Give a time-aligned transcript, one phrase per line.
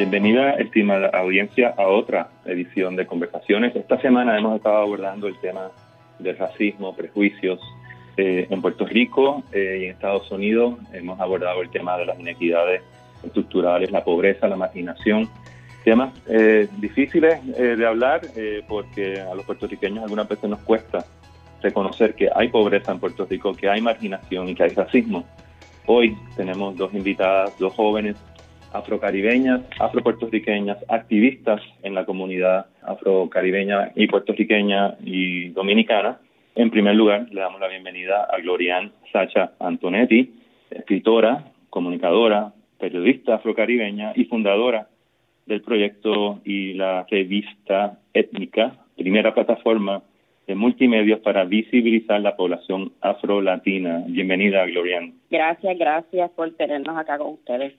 [0.00, 3.76] Bienvenida, estimada audiencia, a otra edición de Conversaciones.
[3.76, 5.72] Esta semana hemos estado abordando el tema
[6.18, 7.60] del racismo, prejuicios
[8.16, 10.78] eh, en Puerto Rico eh, y en Estados Unidos.
[10.94, 12.80] Hemos abordado el tema de las inequidades
[13.22, 15.28] estructurales, la pobreza, la marginación.
[15.84, 18.22] Temas eh, difíciles de hablar
[18.68, 21.04] porque a los puertorriqueños algunas veces nos cuesta
[21.60, 25.26] reconocer que hay pobreza en Puerto Rico, que hay marginación y que hay racismo.
[25.84, 28.16] Hoy tenemos dos invitadas, dos jóvenes
[28.72, 36.20] afrocaribeñas, afropuertorriqueñas, activistas en la comunidad afrocaribeña y puertorriqueña y dominicana.
[36.54, 40.34] En primer lugar, le damos la bienvenida a Glorian Sacha Antonetti,
[40.70, 44.88] escritora, comunicadora, periodista afrocaribeña y fundadora
[45.46, 50.02] del proyecto y la revista étnica, primera plataforma
[50.46, 54.04] de multimedios para visibilizar la población afro-latina.
[54.08, 55.14] Bienvenida, Glorian.
[55.30, 57.74] Gracias, gracias por tenernos acá con ustedes.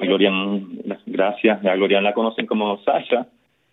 [0.00, 0.66] Glorian,
[1.06, 1.64] gracias.
[1.64, 3.26] A Glorian la conocen como Sasha,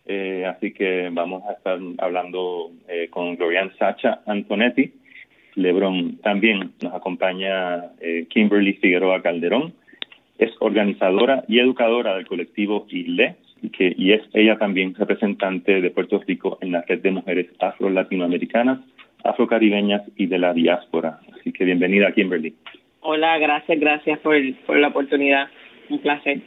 [0.05, 4.93] eh, así que vamos a estar hablando eh, con Glorian Sacha Antonetti.
[5.55, 9.73] Lebron también nos acompaña eh, Kimberly Figueroa Calderón,
[10.37, 13.35] es organizadora y educadora del colectivo ILE,
[13.73, 18.79] que, y es ella también representante de Puerto Rico en la red de mujeres afro-latinoamericanas,
[19.23, 21.19] afrocaribeñas y de la diáspora.
[21.37, 22.53] Así que bienvenida, Kimberly.
[23.01, 25.47] Hola, gracias, gracias por, por la oportunidad.
[25.89, 26.41] Un placer.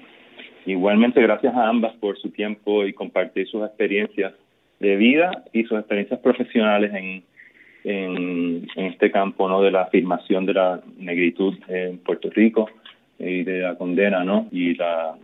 [0.66, 4.34] Igualmente, gracias a ambas por su tiempo y compartir sus experiencias
[4.78, 7.22] de vida y sus experiencias profesionales en,
[7.84, 12.68] en, en este campo no de la afirmación de la negritud en Puerto Rico
[13.18, 15.14] y de la condena no y la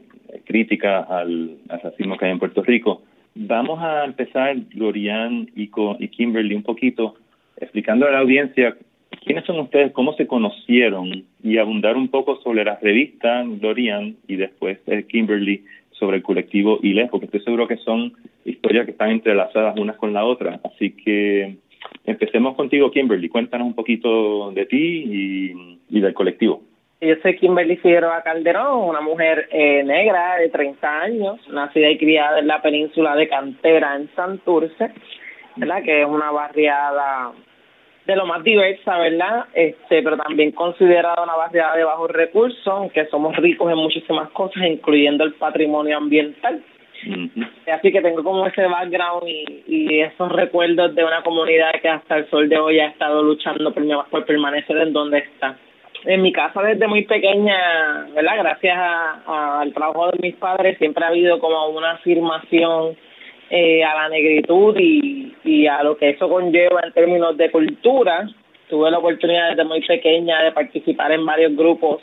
[0.44, 3.02] crítica al, racismo que hay en Puerto Rico.
[3.34, 7.16] Vamos a empezar, Glorian y, y Kimberly, un poquito
[7.58, 8.76] explicando a la audiencia
[9.24, 14.36] quiénes son ustedes, cómo se conocieron y abundar un poco sobre la revista Glorian y
[14.36, 18.12] después Kimberly sobre el colectivo ILE, porque estoy seguro que son
[18.44, 20.60] historias que están entrelazadas unas con la otra.
[20.64, 21.56] Así que
[22.04, 23.28] empecemos contigo, Kimberly.
[23.28, 25.54] Cuéntanos un poquito de ti
[25.90, 26.62] y del colectivo.
[26.98, 32.38] Yo soy Kimberly Figueroa Calderón, una mujer eh, negra de 30 años, nacida y criada
[32.38, 34.92] en la península de Cantera, en Santurce,
[35.56, 35.82] ¿verdad?
[35.82, 37.32] que es una barriada
[38.06, 39.46] de lo más diversa, ¿verdad?
[39.52, 44.62] Este, pero también considerada una barriada de bajos recursos, aunque somos ricos en muchísimas cosas,
[44.64, 46.62] incluyendo el patrimonio ambiental.
[47.70, 52.16] Así que tengo como ese background y, y, esos recuerdos de una comunidad que hasta
[52.16, 55.56] el sol de hoy ha estado luchando por, por permanecer en donde está
[56.04, 58.36] en mi casa desde muy pequeña, ¿verdad?
[58.38, 58.78] Gracias
[59.26, 62.96] al trabajo de mis padres siempre ha habido como una afirmación
[63.50, 68.28] eh, a la negritud y, y a lo que eso conlleva en términos de cultura.
[68.68, 72.02] Tuve la oportunidad desde muy pequeña de participar en varios grupos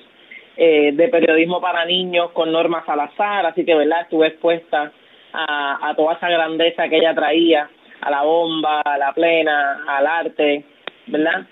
[0.56, 4.02] eh, de periodismo para niños con Norma Salazar, así que, ¿verdad?
[4.02, 4.92] Estuve expuesta
[5.34, 7.70] a, a toda esa grandeza que ella traía,
[8.02, 10.64] a la bomba, a la plena, al arte,
[11.08, 11.46] ¿verdad?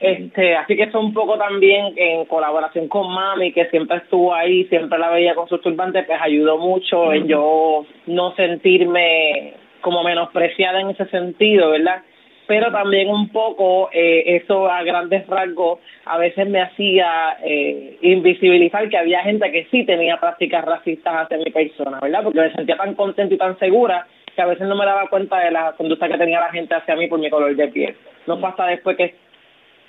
[0.00, 4.64] Este, así que eso un poco también en colaboración con mami, que siempre estuvo ahí,
[4.64, 9.54] siempre la veía con sus turbantes, pues ayudó mucho en yo no sentirme
[9.86, 12.02] como menospreciada en ese sentido, ¿verdad?
[12.48, 18.88] Pero también un poco eh, eso a grandes rasgos a veces me hacía eh, invisibilizar
[18.88, 22.24] que había gente que sí tenía prácticas racistas hacia mi persona, ¿verdad?
[22.24, 25.38] Porque me sentía tan contenta y tan segura que a veces no me daba cuenta
[25.38, 27.94] de la conducta que tenía la gente hacia mí por mi color de piel.
[28.26, 29.14] No pasa después que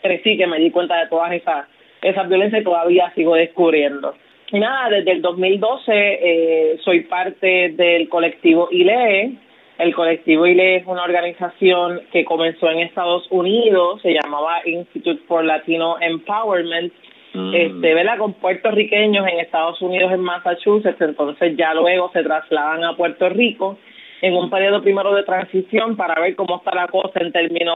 [0.03, 1.65] crecí que me di cuenta de todas esas
[2.03, 4.13] esas violencias y todavía sigo descubriendo.
[4.51, 9.46] Nada, desde el 2012 eh, soy parte del colectivo ILE.
[9.77, 15.45] El colectivo ILE es una organización que comenzó en Estados Unidos, se llamaba Institute for
[15.45, 16.91] Latino Empowerment,
[17.33, 17.53] mm.
[17.53, 18.17] este, ¿verdad?
[18.17, 23.77] con puertorriqueños en Estados Unidos, en Massachusetts, entonces ya luego se trasladan a Puerto Rico
[24.21, 27.75] en un periodo primero de transición para ver cómo está la cosa en términos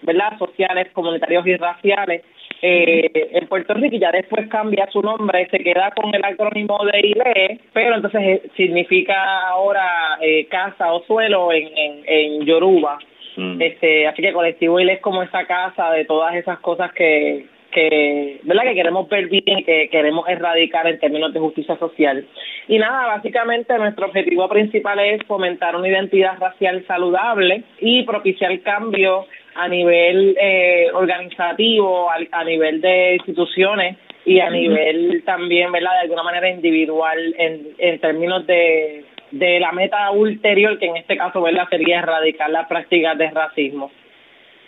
[0.00, 2.22] verdad sociales, comunitarios y raciales
[2.64, 6.78] eh, en Puerto Rico y ya después cambia su nombre, se queda con el acrónimo
[6.84, 12.98] de ILE, pero entonces eh, significa ahora eh, casa o suelo en, en, en Yoruba.
[13.36, 13.60] Mm.
[13.60, 18.38] Este, así que colectivo ILE es como esa casa de todas esas cosas que, que,
[18.44, 18.62] ¿verdad?
[18.62, 22.24] que queremos ver bien, que queremos erradicar en términos de justicia social.
[22.68, 29.26] Y nada, básicamente nuestro objetivo principal es fomentar una identidad racial saludable y propiciar cambio
[29.54, 35.92] a nivel eh, organizativo, a, nivel de instituciones y a nivel también, ¿verdad?
[35.92, 41.16] De alguna manera individual en, en términos de, de la meta ulterior, que en este
[41.16, 41.68] caso, ¿verdad?
[41.68, 43.90] Sería erradicar las prácticas de racismo.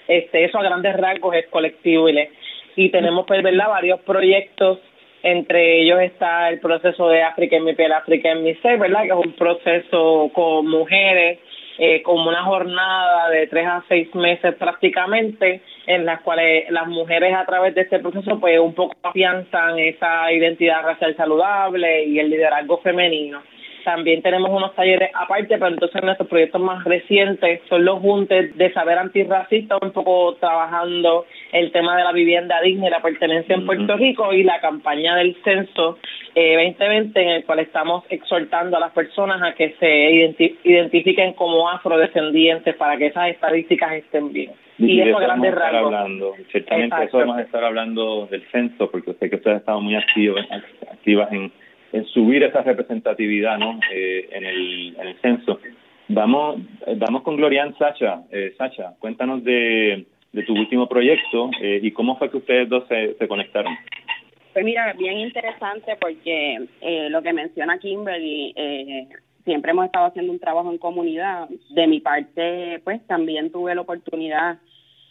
[0.08, 2.28] Este, eso a grandes rasgos es colectivo y
[2.76, 4.80] y tenemos pues verdad varios proyectos
[5.22, 9.02] Entre ellos está el proceso de África en mi piel, África en mi ser, ¿verdad?
[9.02, 11.38] Que es un proceso con mujeres,
[11.78, 17.34] eh, como una jornada de tres a seis meses prácticamente, en las cuales las mujeres
[17.34, 22.30] a través de este proceso pues un poco afianzan esa identidad racial saludable y el
[22.30, 23.42] liderazgo femenino.
[23.84, 28.72] También tenemos unos talleres aparte, pero entonces nuestros proyectos más recientes son los juntes de
[28.72, 33.66] saber antirracista, un poco trabajando el tema de la vivienda digna y la pertenencia en
[33.66, 35.98] Puerto Rico y la campaña del censo
[36.34, 41.68] eh, 2020 en el cual estamos exhortando a las personas a que se identifiquen como
[41.68, 44.52] afrodescendientes para que esas estadísticas estén bien.
[44.78, 49.12] Y, eso vamos a estar hablando, ciertamente eso vamos a estar hablando del censo, porque
[49.14, 50.40] sé que ustedes han estado muy activos,
[50.90, 51.52] activas en
[51.94, 53.78] en subir esa representatividad ¿no?
[53.92, 55.60] Eh, en, el, en el censo.
[56.08, 56.56] Vamos,
[56.96, 58.22] vamos con Glorian Sacha.
[58.32, 60.04] Eh, Sacha, cuéntanos de,
[60.44, 63.72] tu último proyecto eh, y cómo fue que ustedes dos se, se conectaron.
[64.52, 69.06] Pues mira, bien interesante porque eh, lo que menciona Kimberly, eh,
[69.44, 71.48] siempre hemos estado haciendo un trabajo en comunidad.
[71.70, 74.58] De mi parte, pues también tuve la oportunidad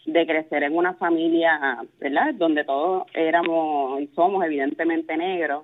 [0.06, 2.34] de crecer en una familia, ¿verdad?
[2.34, 5.64] Donde todos éramos y somos evidentemente negros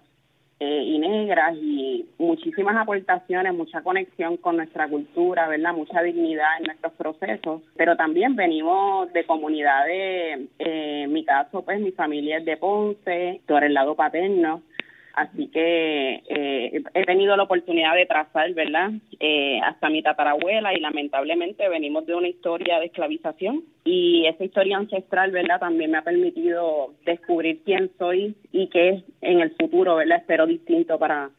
[0.60, 5.74] eh, y negras y muchísimas aportaciones, mucha conexión con nuestra cultura, ¿verdad?
[5.74, 11.80] Mucha dignidad en nuestros procesos, pero también venimos de comunidades, eh, en mi caso, pues
[11.80, 14.62] mi familia es de Ponce, por el lado paterno,
[15.20, 18.92] Así que eh, he tenido la oportunidad de trazar, ¿verdad?
[19.20, 24.78] Eh, hasta mi tatarabuela y lamentablemente venimos de una historia de esclavización y esa historia
[24.78, 25.60] ancestral, ¿verdad?
[25.60, 30.20] También me ha permitido descubrir quién soy y qué en el futuro, ¿verdad?
[30.20, 31.32] Espero distinto para,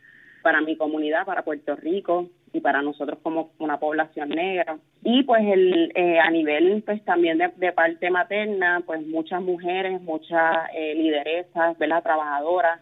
[0.42, 4.76] para mi comunidad, para Puerto Rico y para nosotros como una población negra.
[5.02, 10.02] Y pues el, eh, a nivel pues también de, de, parte materna, pues muchas mujeres,
[10.02, 12.02] muchas eh, lideresas, ¿verdad?
[12.02, 12.80] Trabajadoras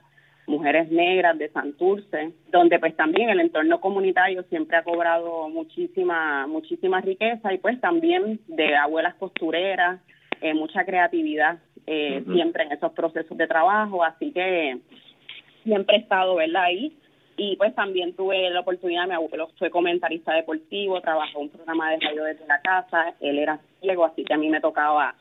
[0.49, 7.01] mujeres negras de Santurce, donde pues también el entorno comunitario siempre ha cobrado muchísima, muchísima
[7.01, 10.01] riqueza y pues también de abuelas costureras,
[10.41, 14.79] eh, mucha creatividad eh, siempre en esos procesos de trabajo, así que
[15.65, 16.65] siempre he estado, ¿verdad?
[16.65, 16.97] Ahí.
[17.37, 22.01] Y pues también tuve la oportunidad, mi abuelo fue comentarista deportivo, trabajó un programa de
[22.01, 25.15] radio desde la casa, él era ciego, así que a mí me tocaba,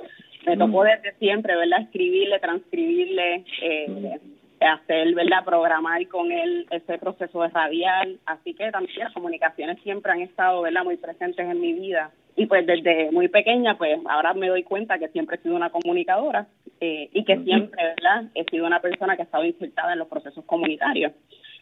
[0.46, 1.82] me tocó desde siempre, ¿verdad?
[1.82, 4.20] Escribirle, transcribirle, eh,
[4.66, 10.12] hacer, ¿verdad?, programar con él ese proceso de radial, así que también las comunicaciones siempre
[10.12, 12.12] han estado, ¿verdad?, muy presentes en mi vida.
[12.36, 15.72] Y pues desde muy pequeña, pues ahora me doy cuenta que siempre he sido una
[15.72, 16.48] comunicadora
[16.80, 20.08] eh, y que siempre, ¿verdad?, he sido una persona que ha estado insertada en los
[20.08, 21.14] procesos comunitarios.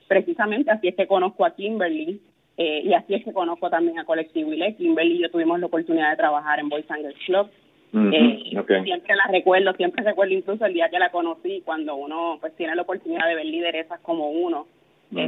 [0.08, 2.22] Precisamente así es que conozco a Kimberly
[2.58, 4.76] eh, y así es que conozco también a Colectivo ILE.
[4.76, 7.06] Kimberly y yo tuvimos la oportunidad de trabajar en Boys and
[7.96, 8.52] Eh,
[8.84, 12.76] siempre la recuerdo, siempre recuerdo incluso el día que la conocí, cuando uno pues tiene
[12.76, 14.68] la oportunidad de ver lideresas como uno.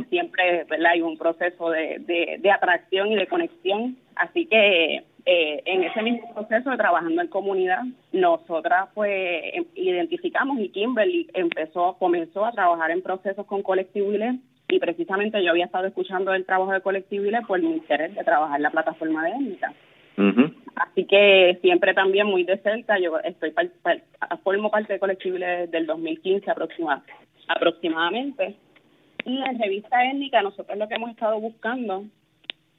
[0.09, 0.91] siempre ¿verdad?
[0.91, 3.97] hay un proceso de, de, atracción y de conexión.
[4.15, 9.11] Así que eh, en ese mismo proceso de trabajando en comunidad, nosotras pues
[9.53, 14.11] em, identificamos y Kimberly empezó, comenzó a trabajar en procesos con Colectivo
[14.69, 18.59] y precisamente yo había estado escuchando el trabajo de Colectivo por mi interés de trabajar
[18.59, 19.73] la plataforma de étnica.
[20.75, 23.53] Así que siempre también muy de cerca, yo estoy
[24.43, 26.51] formo parte de colectivo desde el 2015
[27.47, 28.55] aproximadamente.
[29.25, 32.05] Y en revista étnica nosotros lo que hemos estado buscando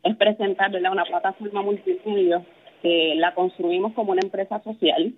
[0.03, 2.43] es presentar una plataforma multimedia
[2.83, 5.13] que la construimos como una empresa social,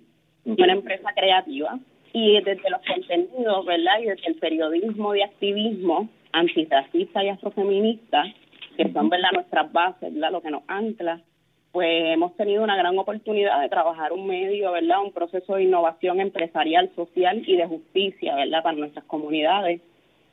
[0.45, 1.79] una empresa creativa
[2.13, 3.99] y desde los contenidos, ¿verdad?
[4.01, 8.23] Y desde el periodismo de activismo antirracista y afrofeminista,
[8.75, 9.29] que son, ¿verdad?
[9.33, 10.31] Nuestras bases, ¿verdad?
[10.31, 11.21] Lo que nos ancla
[11.71, 15.03] pues hemos tenido una gran oportunidad de trabajar un medio, ¿verdad?
[15.03, 18.61] Un proceso de innovación empresarial, social y de justicia, ¿verdad?
[18.61, 19.81] Para nuestras comunidades,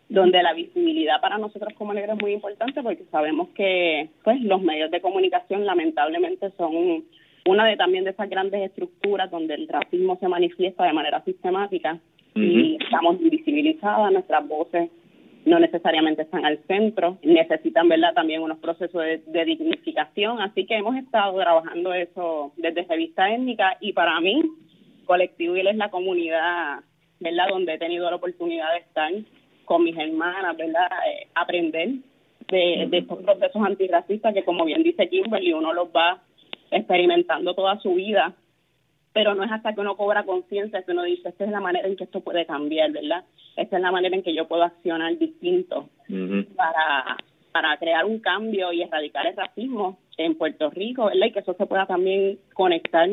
[0.09, 4.61] donde la visibilidad para nosotros como negros es muy importante porque sabemos que, pues, los
[4.62, 7.04] medios de comunicación lamentablemente son
[7.47, 11.99] una de también de esas grandes estructuras donde el racismo se manifiesta de manera sistemática
[12.35, 14.90] y estamos invisibilizadas, nuestras voces
[15.49, 20.97] no necesariamente están al centro, necesitan verla también unos procesos de, dignificación, así que hemos
[20.97, 24.43] estado trabajando eso desde revista étnica y para mí
[25.07, 26.81] Colectivo es la comunidad,
[27.19, 29.11] ¿verdad?, donde he tenido la oportunidad de estar
[29.64, 31.88] con mis hermanas, ¿verdad?, eh, aprender
[32.49, 36.23] de, de estos procesos antirracistas que como bien dice Kimberly, uno los va
[36.71, 38.35] experimentando toda su vida
[39.18, 41.88] pero no es hasta que uno cobra conciencia que uno dice, esta es la manera
[41.88, 43.25] en que esto puede cambiar, ¿verdad?
[43.56, 45.88] Esta es la manera en que yo puedo accionar distinto
[46.54, 47.16] para,
[47.50, 51.26] para crear un cambio y erradicar el racismo en Puerto Rico, ¿verdad?
[51.26, 53.08] Y que eso se pueda también conectar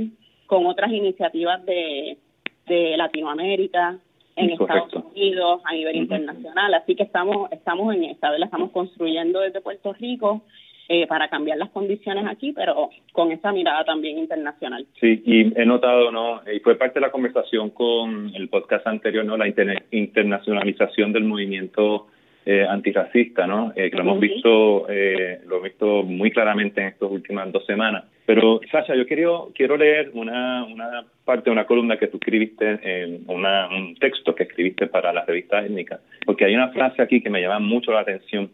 [0.45, 2.19] con otras iniciativas de,
[2.67, 3.97] de Latinoamérica,
[4.35, 6.71] en Estados Unidos, a nivel internacional.
[6.75, 8.45] Así que estamos, estamos en esta, ¿verdad?
[8.45, 10.43] Estamos construyendo desde Puerto Rico
[10.88, 14.86] eh, para cambiar las condiciones aquí, pero con esa mirada también internacional.
[15.00, 16.42] Sí, y he notado, ¿no?
[16.51, 19.38] Y fue parte de la conversación con el podcast anterior, ¿no?
[19.38, 22.08] La internacionalización del movimiento
[22.46, 23.74] eh, antirracista, ¿no?
[23.75, 27.65] Eh, que lo hemos visto, eh, lo he visto muy claramente en estas últimas dos
[27.65, 28.06] semanas.
[28.25, 32.80] Pero, Sasha, yo quiero, quiero leer una, una parte de una columna que tú escribiste,
[32.84, 37.22] eh, una, un texto que escribiste para la revista étnica, porque hay una frase aquí
[37.22, 38.50] que me llama mucho la atención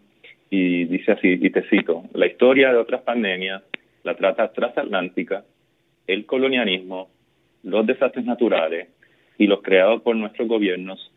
[0.52, 3.64] y dice así, y te cito, la historia de otras pandemias,
[4.04, 5.46] la trata transatlántica,
[6.08, 7.10] el colonialismo,
[7.64, 8.90] los desastres naturales
[9.38, 11.12] y los creados por nuestros gobiernos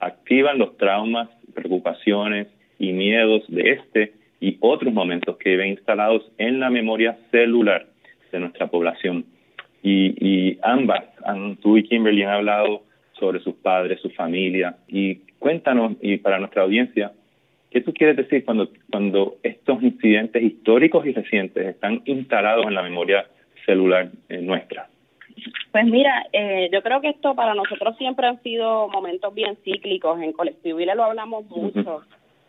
[0.00, 2.48] activan los traumas, preocupaciones
[2.78, 7.86] y miedos de este y otros momentos que ven instalados en la memoria celular
[8.32, 9.24] de nuestra población.
[9.82, 11.04] Y, y ambas,
[11.62, 12.82] tú y Kimberly han hablado
[13.18, 17.12] sobre sus padres, su familia, y cuéntanos, y para nuestra audiencia,
[17.74, 22.82] ¿Qué tú quieres decir cuando, cuando estos incidentes históricos y recientes están instalados en la
[22.82, 23.26] memoria
[23.66, 24.88] celular eh, nuestra?
[25.72, 30.22] Pues mira, eh, yo creo que esto para nosotros siempre han sido momentos bien cíclicos.
[30.22, 32.02] En Colectivo lo hablamos mucho.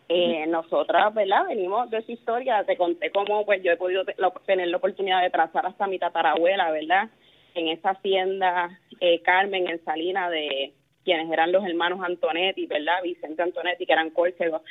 [0.10, 1.48] Eh, nosotras, ¿verdad?
[1.48, 2.64] Venimos de esa historia.
[2.64, 4.06] Te conté cómo pues yo he podido
[4.46, 7.10] tener la oportunidad de trazar hasta mi tatarabuela, ¿verdad?
[7.56, 13.02] En esa hacienda eh, Carmen en Salina de quienes eran los hermanos Antonetti, ¿verdad?
[13.04, 14.62] Vicente Antonetti, que eran córcegos.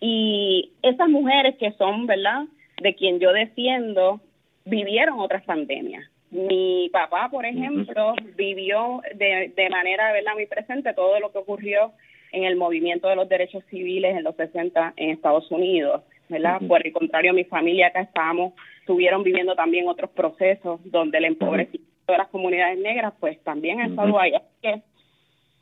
[0.00, 2.44] Y esas mujeres que son, ¿verdad?
[2.82, 4.20] De quien yo desciendo,
[4.64, 6.04] vivieron otras pandemias.
[6.30, 10.34] Mi papá, por ejemplo, vivió de, de manera, ¿verdad?
[10.34, 11.92] Muy presente todo lo que ocurrió
[12.32, 16.60] en el movimiento de los derechos civiles en los 60 en Estados Unidos, ¿verdad?
[16.66, 21.90] Por el contrario, mi familia acá estábamos, estuvieron viviendo también otros procesos donde el empobrecimiento
[22.06, 24.32] de las comunidades negras, pues también ha estado ahí.
[24.34, 24.82] Así que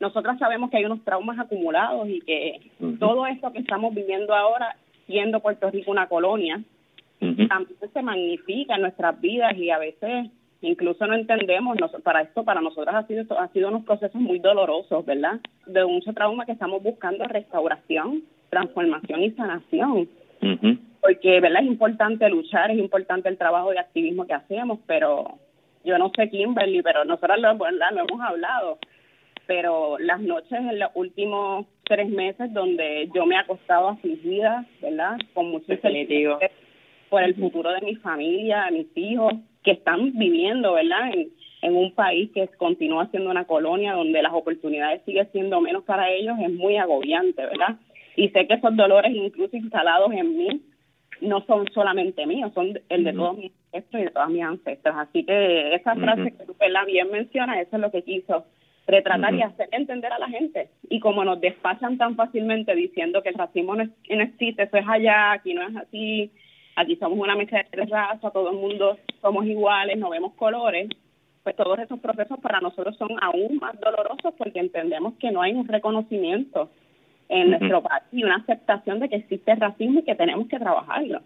[0.01, 2.61] nosotras sabemos que hay unos traumas acumulados y que
[2.99, 4.77] todo esto que estamos viviendo ahora,
[5.07, 6.63] siendo Puerto Rico una colonia,
[7.19, 12.61] también se magnifica en nuestras vidas y a veces incluso no entendemos, para esto para
[12.61, 15.41] nosotras ha sido, ha sido unos procesos muy dolorosos, ¿verdad?
[15.67, 20.09] De mucho trauma que estamos buscando restauración, transformación y sanación.
[21.01, 21.63] Porque, ¿verdad?
[21.63, 25.39] Es importante luchar, es importante el trabajo de activismo que hacemos, pero
[25.85, 27.93] yo no sé, Kimberly, pero nosotras lo, ¿verdad?
[27.93, 28.79] lo hemos hablado
[29.49, 35.17] pero las noches en los últimos tres meses donde yo me he acostado afligida, ¿verdad?
[35.33, 36.51] Con mucho incertidumbre
[37.09, 39.33] por el futuro de mi familia, de mis hijos,
[39.65, 41.15] que están viviendo, ¿verdad?
[41.15, 41.31] En,
[41.63, 46.11] en un país que continúa siendo una colonia donde las oportunidades siguen siendo menos para
[46.11, 47.77] ellos, es muy agobiante, ¿verdad?
[48.17, 50.61] Y sé que esos dolores incluso instalados en mí
[51.23, 54.95] no son solamente míos, son el de todos mis ancestros y de todas mis ancestras.
[55.09, 56.85] Así que esa frase que tú, ¿verdad?
[56.85, 58.45] bien mencionas, eso es lo que quiso
[58.89, 60.71] retratar y hacer entender a la gente.
[60.89, 65.33] Y como nos despachan tan fácilmente diciendo que el racismo no, existe, eso es allá,
[65.33, 66.33] aquí no es así,
[66.75, 70.89] aquí somos una mezcla de razas, todo el mundo somos iguales, no vemos colores,
[71.45, 75.53] pues todos esos procesos para nosotros son aún más dolorosos porque entendemos que no hay
[75.53, 76.71] un reconocimiento
[77.29, 81.21] en nuestro país y una aceptación de que existe racismo y que tenemos que trabajarlo.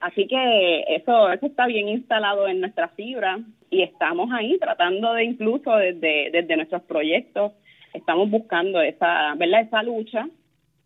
[0.00, 3.38] Así que eso, eso está bien instalado en nuestra fibra
[3.70, 7.52] y estamos ahí tratando de incluso desde, desde nuestros proyectos,
[7.94, 9.62] estamos buscando esa, ¿verdad?
[9.62, 10.28] esa lucha,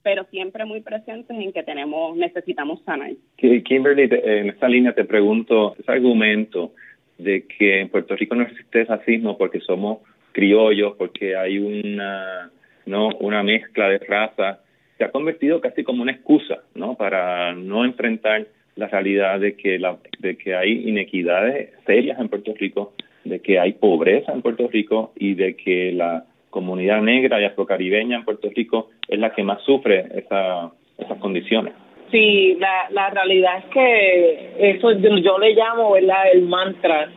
[0.03, 3.12] pero siempre muy presentes en que tenemos, necesitamos sanar.
[3.37, 6.73] Kimberly, en esta línea te pregunto, ese argumento
[7.17, 9.99] de que en Puerto Rico no existe racismo porque somos
[10.33, 12.50] criollos, porque hay una,
[12.85, 13.09] ¿no?
[13.21, 14.59] una mezcla de razas,
[14.99, 16.97] se ha convertido casi como una excusa, ¿no?
[16.97, 22.54] Para no enfrentar la realidad de que, la, de que hay inequidades serias en Puerto
[22.59, 22.93] Rico,
[23.25, 28.16] de que hay pobreza en Puerto Rico y de que la comunidad negra y afrocaribeña
[28.16, 31.75] en Puerto Rico es la que más sufre esa, esas condiciones.
[32.11, 36.31] Sí, la, la realidad es que eso yo, le llamo, ¿verdad?
[36.33, 37.11] El mantra.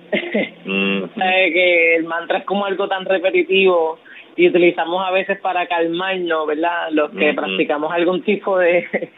[0.65, 1.03] Mm.
[1.15, 3.99] que el mantra es como algo tan repetitivo
[4.35, 6.89] y utilizamos a veces para calmarnos, ¿verdad?
[6.91, 9.09] Los que practicamos algún tipo de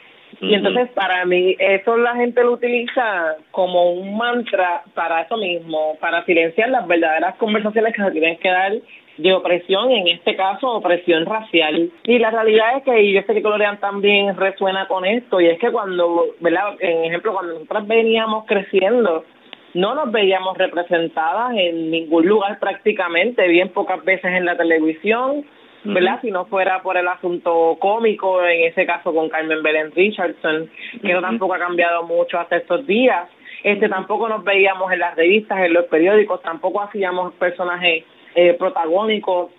[0.42, 5.98] y entonces para mí eso la gente lo utiliza como un mantra para eso mismo,
[6.00, 8.74] para silenciar las verdaderas conversaciones que se tienen que dar
[9.18, 11.92] de opresión, en este caso opresión racial.
[12.04, 15.48] Y la realidad es que, y yo sé que Colorean también resuena con esto, y
[15.48, 16.76] es que cuando, ¿verdad?
[16.80, 19.26] En ejemplo, cuando nosotros veníamos creciendo,
[19.74, 25.46] no nos veíamos representadas en ningún lugar prácticamente, bien pocas veces en la televisión,
[25.84, 26.20] ¿verdad?
[26.22, 30.70] Si no fuera por el asunto cómico, en ese caso con Carmen Belén Richardson,
[31.02, 33.30] que no tampoco ha cambiado mucho hasta estos días.
[33.64, 38.04] Este tampoco nos veíamos en las revistas, en los periódicos, tampoco hacíamos personajes
[38.36, 39.52] eh, protagónicos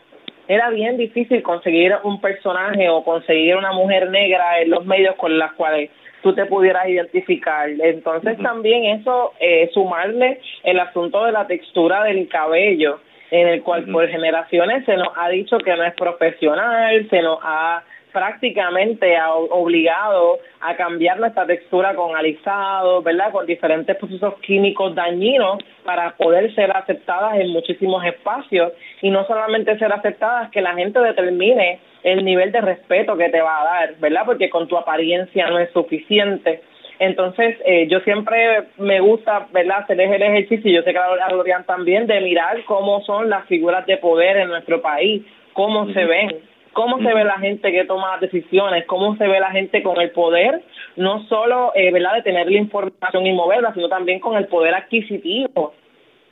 [0.51, 5.39] era bien difícil conseguir un personaje o conseguir una mujer negra en los medios con
[5.39, 5.91] las cuales
[6.25, 7.71] tú te pudieras identificar.
[7.71, 12.99] Entonces también eso, eh, sumarle el asunto de la textura del cabello,
[13.31, 17.39] en el cual por generaciones se nos ha dicho que no es profesional, se nos
[17.43, 17.83] ha
[18.13, 19.17] prácticamente
[19.51, 23.33] obligado a cambiar nuestra textura con alisado, ¿verdad?
[23.33, 29.79] Con diferentes procesos químicos dañinos para poder ser aceptadas en muchísimos espacios y no solamente
[29.79, 33.95] ser aceptadas, que la gente determine el nivel de respeto que te va a dar,
[33.99, 34.23] ¿verdad?
[34.27, 36.63] Porque con tu apariencia no es suficiente.
[37.01, 41.31] Entonces, eh, yo siempre me gusta, ¿verdad?, hacer el ejercicio, y yo sé que a
[41.31, 45.23] Lorian también, de mirar cómo son las figuras de poder en nuestro país,
[45.55, 46.37] cómo se ven,
[46.75, 50.11] cómo se ve la gente que toma decisiones, cómo se ve la gente con el
[50.11, 50.61] poder,
[50.97, 52.17] no solo eh, ¿verdad?
[52.17, 55.73] de tener la información y moverla, sino también con el poder adquisitivo.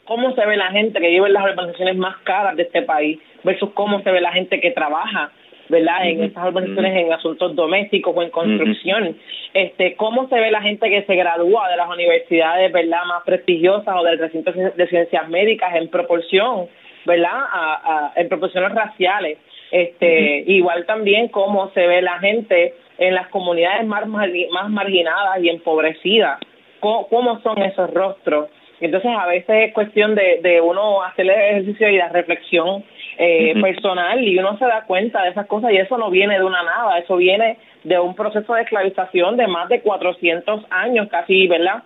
[0.05, 3.19] Cómo se ve la gente que vive en las organizaciones más caras de este país
[3.43, 5.33] versus cómo se ve la gente que trabaja
[5.69, 6.09] ¿verdad?
[6.09, 9.17] En estas organizaciones en asuntos domésticos o en construcción.
[9.55, 13.05] Este, cómo se ve la gente que se gradúa de las universidades, ¿verdad?
[13.07, 16.67] Más prestigiosas o del recinto de ciencias médicas en proporción,
[17.05, 17.33] ¿verdad?
[17.33, 19.39] A, a, en proporciones raciales.
[19.71, 25.49] Este, igual también cómo se ve la gente en las comunidades más, más marginadas y
[25.49, 26.41] empobrecidas,
[26.81, 28.49] cómo, son esos rostros.
[28.81, 32.85] Entonces, a veces es cuestión de, de uno hacer el ejercicio y la reflexión
[33.19, 36.45] eh, personal y uno se da cuenta de esas cosas y eso no viene de
[36.45, 41.49] una nada, eso viene de un proceso de esclavización de más de 400 años casi,
[41.49, 41.83] ¿verdad?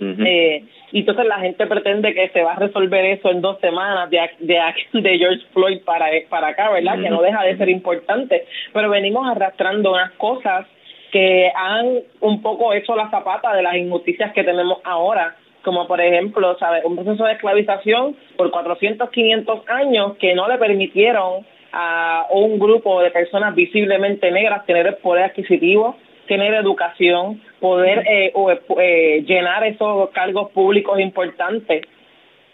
[0.00, 4.10] eh, y entonces la gente pretende que se va a resolver eso en dos semanas
[4.10, 4.60] de, de,
[5.00, 7.00] de George Floyd para, para acá, ¿verdad?
[7.00, 10.66] Que no deja de ser importante, pero venimos arrastrando unas cosas
[11.12, 16.00] que han un poco hecho la zapata de las injusticias que tenemos ahora, como por
[16.00, 16.84] ejemplo, ¿sabes?
[16.84, 23.02] Un proceso de esclavización por 400, 500 años que no le permitieron a un grupo
[23.02, 25.96] de personas visiblemente negras tener el poder adquisitivo,
[26.28, 28.32] tener educación, poder eh,
[28.78, 31.82] eh, llenar esos cargos públicos importantes.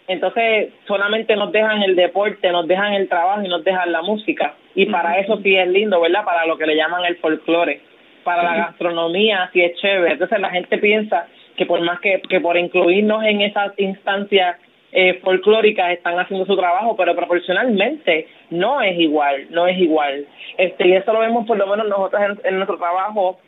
[0.07, 4.55] Entonces, solamente nos dejan el deporte, nos dejan el trabajo y nos dejan la música.
[4.73, 6.25] Y para eso sí es lindo, ¿verdad?
[6.25, 7.81] Para lo que le llaman el folclore.
[8.23, 10.13] Para la gastronomía sí es chévere.
[10.13, 14.57] Entonces, la gente piensa que por más que, que por incluirnos en esas instancias
[14.91, 20.25] eh, folclóricas están haciendo su trabajo, pero proporcionalmente no es igual, no es igual.
[20.57, 23.39] Este, y eso lo vemos por lo menos nosotros en nuestro trabajo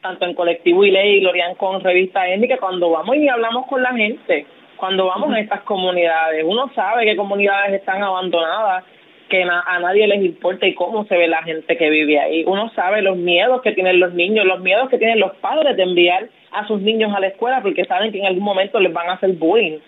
[0.00, 3.82] tanto en Colectivo y Ley y Lorian con Revista Étnica, cuando vamos y hablamos con
[3.82, 8.84] la gente, cuando vamos a estas comunidades, uno sabe qué comunidades están abandonadas,
[9.28, 12.44] que a nadie les importa y cómo se ve la gente que vive ahí.
[12.46, 15.84] Uno sabe los miedos que tienen los niños, los miedos que tienen los padres de
[15.84, 19.08] enviar a sus niños a la escuela porque saben que en algún momento les van
[19.08, 19.78] a hacer bullying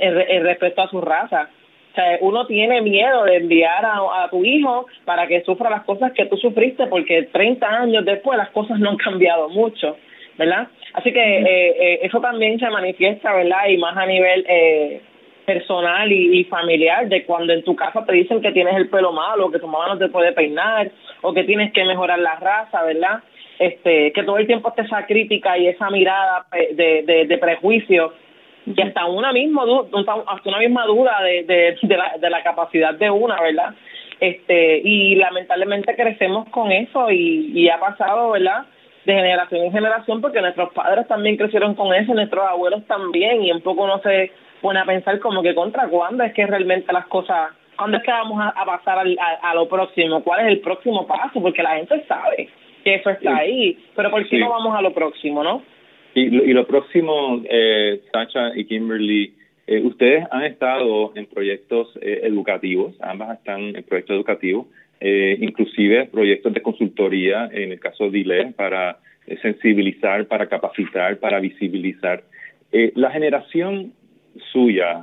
[0.00, 1.50] en respecto a su raza
[2.20, 6.36] uno tiene miedo de enviar a, tu hijo para que sufra las cosas que tú
[6.36, 9.96] sufriste, porque 30 años después las cosas no han cambiado mucho,
[10.36, 10.68] ¿verdad?
[10.94, 13.68] Así que eh, eh, eso también se manifiesta, ¿verdad?
[13.68, 15.00] Y más a nivel eh,
[15.44, 19.50] personal y, familiar, de cuando en tu casa te dicen que tienes el pelo malo,
[19.50, 20.90] que tu mamá no te puede peinar,
[21.22, 23.20] o que tienes que mejorar la raza, ¿verdad?
[23.58, 27.38] Este, que todo el tiempo esté esa crítica y esa mirada de, de, de
[28.76, 29.62] y hasta una misma
[30.26, 31.42] hasta una misma duda de,
[31.82, 33.74] de, la, de la capacidad de una, ¿verdad?
[34.20, 38.66] Este, y lamentablemente crecemos con eso y, ha pasado, ¿verdad?
[39.04, 43.52] De generación en generación porque nuestros padres también crecieron con eso, nuestros abuelos también y
[43.52, 47.06] un poco uno se pone a pensar como que contra cuándo es que realmente las
[47.06, 51.40] cosas, cuándo es que vamos a, pasar a, lo próximo, cuál es el próximo paso,
[51.40, 52.48] porque la gente sabe
[52.84, 55.62] que eso está ahí, pero ¿por qué no vamos a lo próximo, no?
[56.14, 59.34] Y, lo próximo, eh, Sacha y Kimberly,
[59.70, 64.66] eh, ustedes han estado en proyectos eh, educativos, ambas están en proyectos educativos,
[64.98, 68.98] eh, inclusive proyectos de consultoría, en el caso de ILE, para
[69.42, 72.24] sensibilizar, para capacitar, para visibilizar.
[72.72, 73.92] la generación
[74.52, 75.02] suya,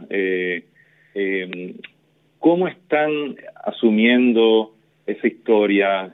[2.39, 4.73] ¿cómo están asumiendo
[5.05, 6.11] esa historia?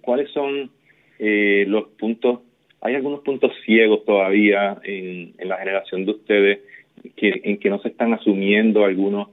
[0.00, 0.70] ¿Cuáles son
[1.18, 2.40] los puntos
[2.80, 6.58] hay algunos puntos ciegos todavía en, la generación de ustedes
[7.16, 9.28] que, en que no se están asumiendo algunos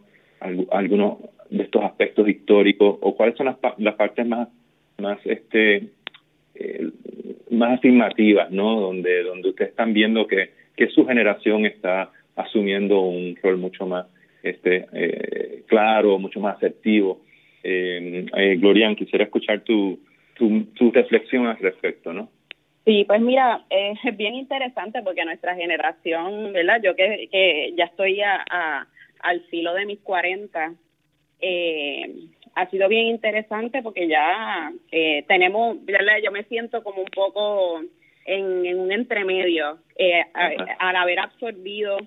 [0.72, 1.18] algunos
[1.50, 4.50] de estos aspectos históricos o cuáles son las, las partes más
[4.98, 5.90] más este
[6.56, 6.90] eh,
[7.52, 13.38] más afirmativas no donde donde ustedes están viendo que que su generación está asumiendo un
[13.42, 14.08] rol mucho más
[14.42, 17.22] este eh, claro mucho más asertivo.
[17.64, 20.00] Eh, eh, Glorian quisiera escuchar tu,
[20.36, 22.30] tu tu reflexión al respecto no
[22.86, 26.82] Sí, pues mira, es bien interesante porque nuestra generación, ¿verdad?
[26.84, 28.88] Yo que, que ya estoy a,
[29.20, 30.74] al filo de mis 40,
[31.40, 32.14] eh,
[32.56, 35.78] ha sido bien interesante porque ya eh, tenemos,
[36.24, 37.82] yo me siento como un poco
[38.26, 41.98] en, un entremedio, eh, al haber absorbido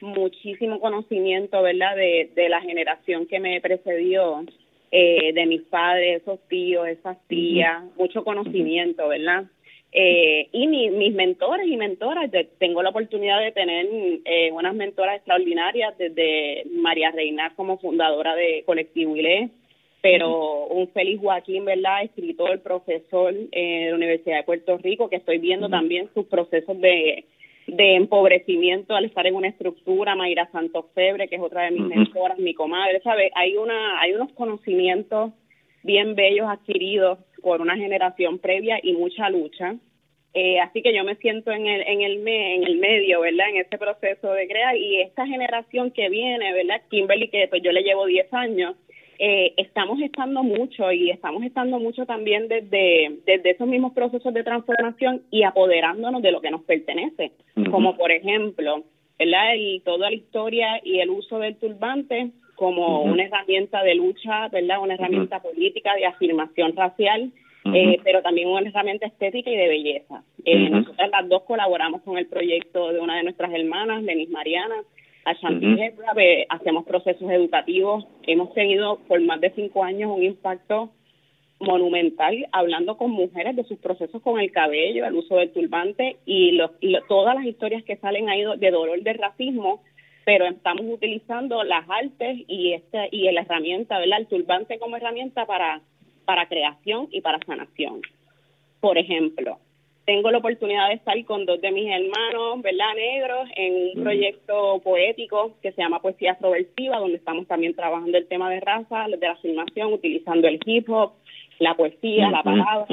[0.00, 4.44] muchísimo conocimiento, ¿verdad?, de, de la generación que me precedió,
[4.92, 9.44] eh, de mis padres, esos tíos, esas tías, mucho conocimiento, ¿verdad?
[9.94, 13.86] Eh, y mis mentores y mentoras, tengo la oportunidad de tener
[14.24, 19.50] eh, unas mentoras extraordinarias, desde María Reinar como fundadora de Colectivo ILE,
[20.00, 22.04] pero un feliz Joaquín, ¿verdad?
[22.04, 26.80] Escritor, profesor eh, de la Universidad de Puerto Rico, que estoy viendo también sus procesos
[26.80, 27.26] de,
[27.66, 31.82] de empobrecimiento al estar en una estructura, Mayra Santos Febre, que es otra de mis
[31.82, 33.30] mentoras, mi comadre, ¿sabe?
[33.34, 35.32] Hay, una, hay unos conocimientos
[35.82, 39.76] bien bellos adquiridos por una generación previa y mucha lucha.
[40.34, 43.50] Eh, así que yo me siento en el, en el en el medio, ¿verdad?
[43.50, 46.80] En ese proceso de crear y esta generación que viene, ¿verdad?
[46.90, 48.76] Kimberly, que pues yo le llevo 10 años,
[49.24, 54.42] eh, estamos estando mucho y estamos estando mucho también desde, desde esos mismos procesos de
[54.42, 57.30] transformación y apoderándonos de lo que nos pertenece,
[57.70, 58.82] como por ejemplo,
[59.16, 59.54] ¿verdad?
[59.54, 64.80] El, toda la historia y el uso del turbante como una herramienta de lucha, ¿verdad?
[64.82, 67.30] Una herramienta política de afirmación racial,
[67.72, 70.24] eh, pero también una herramienta estética y de belleza.
[70.44, 74.82] Eh, nosotras las dos colaboramos con el proyecto de una de nuestras hermanas, Denis Mariana,
[75.24, 78.04] a hacemos procesos educativos.
[78.26, 80.90] Hemos tenido por más de cinco años un impacto
[81.60, 86.58] monumental hablando con mujeres de sus procesos con el cabello, el uso del turbante y,
[87.08, 89.82] todas las historias que salen ahí de dolor de racismo,
[90.24, 94.18] pero estamos utilizando las artes y este y la herramienta, ¿verdad?
[94.18, 95.80] El turbante como herramienta para
[96.24, 98.00] para creación y para sanación.
[98.80, 99.58] Por ejemplo,
[100.04, 102.94] tengo la oportunidad de estar con dos de mis hermanos, ¿verdad?
[102.96, 108.26] Negros, en un proyecto poético que se llama Poesía Afroversiva, donde estamos también trabajando el
[108.26, 111.12] tema de raza, de la filmación, utilizando el hip hop,
[111.58, 112.86] la poesía, la palabra.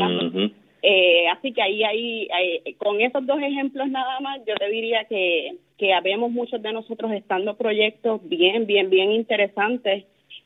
[0.82, 2.30] Eh, así que ahí, ahí,
[2.78, 7.12] con esos dos ejemplos nada más, yo te diría que, que habemos muchos de nosotros
[7.12, 10.06] estando proyectos bien, bien, bien interesantes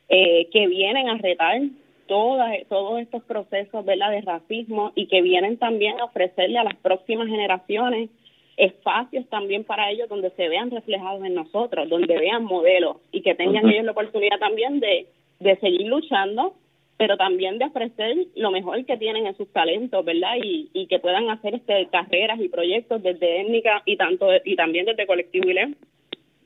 [0.09, 1.61] eh, que vienen a retar
[2.07, 4.11] todos estos procesos ¿verdad?
[4.11, 8.09] de racismo y que vienen también a ofrecerle a las próximas generaciones
[8.57, 13.35] espacios también para ellos donde se vean reflejados en nosotros, donde vean modelos y que
[13.35, 15.07] tengan ellos la oportunidad también de,
[15.39, 16.53] de seguir luchando,
[16.97, 20.35] pero también de ofrecer lo mejor que tienen en sus talentos, ¿verdad?
[20.43, 24.85] Y, y que puedan hacer este carreras y proyectos desde étnica y tanto y también
[24.85, 25.75] desde colectivo ILEM.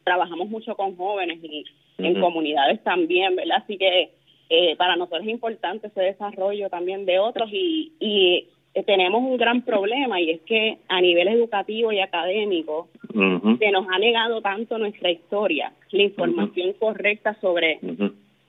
[0.05, 1.65] Trabajamos mucho con jóvenes y
[1.97, 3.57] en comunidades también, ¿verdad?
[3.63, 4.11] Así que
[4.49, 9.37] eh, para nosotros es importante ese desarrollo también de otros y, y eh, tenemos un
[9.37, 12.89] gran problema y es que a nivel educativo y académico
[13.57, 17.79] se nos ha negado tanto nuestra historia, la información correcta sobre,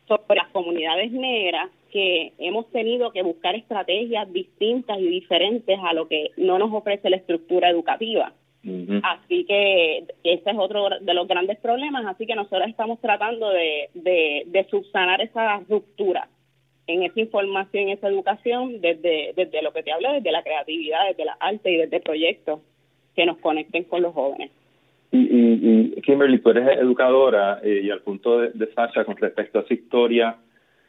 [0.06, 6.06] sobre las comunidades negras que hemos tenido que buscar estrategias distintas y diferentes a lo
[6.06, 8.34] que no nos ofrece la estructura educativa.
[8.64, 13.88] Así que ese es otro de los grandes problemas, así que nosotros estamos tratando de,
[13.94, 16.28] de, subsanar esa ruptura
[16.86, 21.06] en esa información, en esa educación, desde, desde lo que te hablo, desde la creatividad,
[21.08, 22.60] desde la arte y desde proyectos
[23.14, 24.50] que nos conecten con los jóvenes.
[25.12, 29.58] Y, y, Kimberly, tú eres educadora eh, y al punto de, de Sasha con respecto
[29.58, 30.36] a esa historia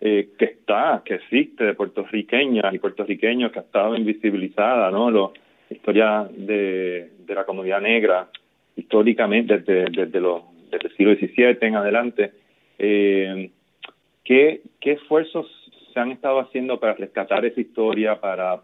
[0.01, 5.11] eh, que está, que existe de puertorriqueñas y puertorriqueños que ha estado invisibilizada, ¿no?
[5.11, 5.33] Lo,
[5.75, 8.29] historia de, de la comunidad negra
[8.75, 12.31] históricamente desde, desde, los, desde el siglo XVII en adelante.
[12.77, 13.49] Eh,
[14.23, 15.47] ¿qué, ¿Qué esfuerzos
[15.93, 18.61] se han estado haciendo para rescatar esa historia, para,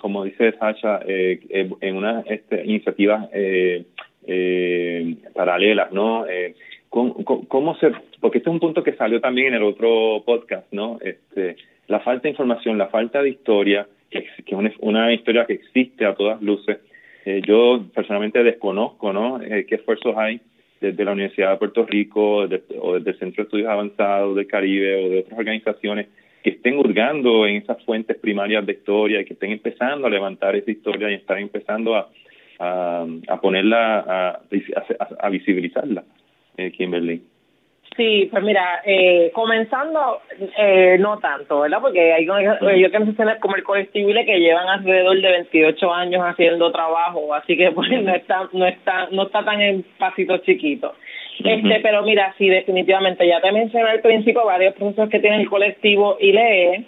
[0.00, 1.40] como dice Sacha, eh,
[1.80, 3.84] en unas este, iniciativas eh,
[4.26, 6.26] eh, paralelas, ¿no?
[6.26, 6.54] Eh,
[6.88, 7.92] ¿cómo, ¿Cómo se...?
[8.20, 10.98] Porque este es un punto que salió también en el otro podcast, ¿no?
[11.02, 13.86] Este, la falta de información, la falta de historia,
[14.20, 16.78] que, es una, historia que existe a todas luces.
[17.24, 19.40] Eh, yo personalmente desconozco ¿no?
[19.42, 20.40] Eh, qué esfuerzos hay
[20.80, 25.04] desde la Universidad de Puerto Rico o desde el Centro de Estudios Avanzados del Caribe
[25.04, 26.08] o de otras organizaciones
[26.42, 30.54] que estén hurgando en esas fuentes primarias de historia y que estén empezando a levantar
[30.54, 32.10] esa historia y están empezando a,
[32.58, 34.40] a, ponerla, a,
[35.20, 36.04] a, visibilizarla,
[36.58, 37.22] eh, Kimberly.
[37.96, 40.22] Sí, pues mira, eh, comenzando,
[40.58, 41.78] eh, no tanto, ¿verdad?
[41.80, 47.56] Porque hay organizaciones como el colectivo que llevan alrededor de 28 años haciendo trabajo, así
[47.56, 50.94] que pues no está, no está, no está tan en pasito chiquito.
[51.38, 55.48] Este, pero mira, sí, definitivamente, ya te mencioné al principio varios procesos que tiene el
[55.48, 56.84] colectivo ILE,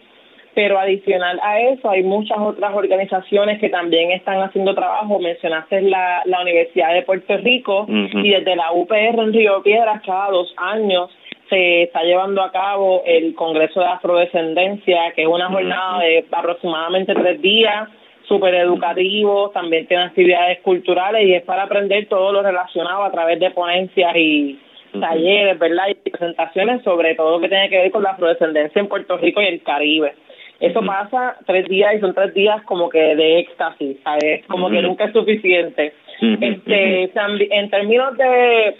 [0.57, 5.19] pero adicional a eso hay muchas otras organizaciones que también están haciendo trabajo.
[5.19, 10.31] Mencionaste la, la Universidad de Puerto Rico y desde la UPR en Río Piedras cada
[10.31, 11.11] dos años
[11.51, 17.15] se está llevando a cabo el Congreso de Afrodescendencia, que es una jornada de aproximadamente
[17.15, 17.91] tres días,
[18.27, 23.39] súper educativo, también tiene actividades culturales y es para aprender todo lo relacionado a través
[23.41, 24.59] de ponencias y
[24.99, 25.89] talleres, ¿verdad?
[25.91, 29.43] Y presentaciones sobre todo lo que tiene que ver con la afrodescendencia en Puerto Rico
[29.43, 30.15] y el Caribe.
[30.61, 34.45] Eso pasa tres días y son tres días como que de éxtasis, ¿sabes?
[34.47, 35.93] Como que nunca es suficiente.
[36.21, 38.77] este En términos de,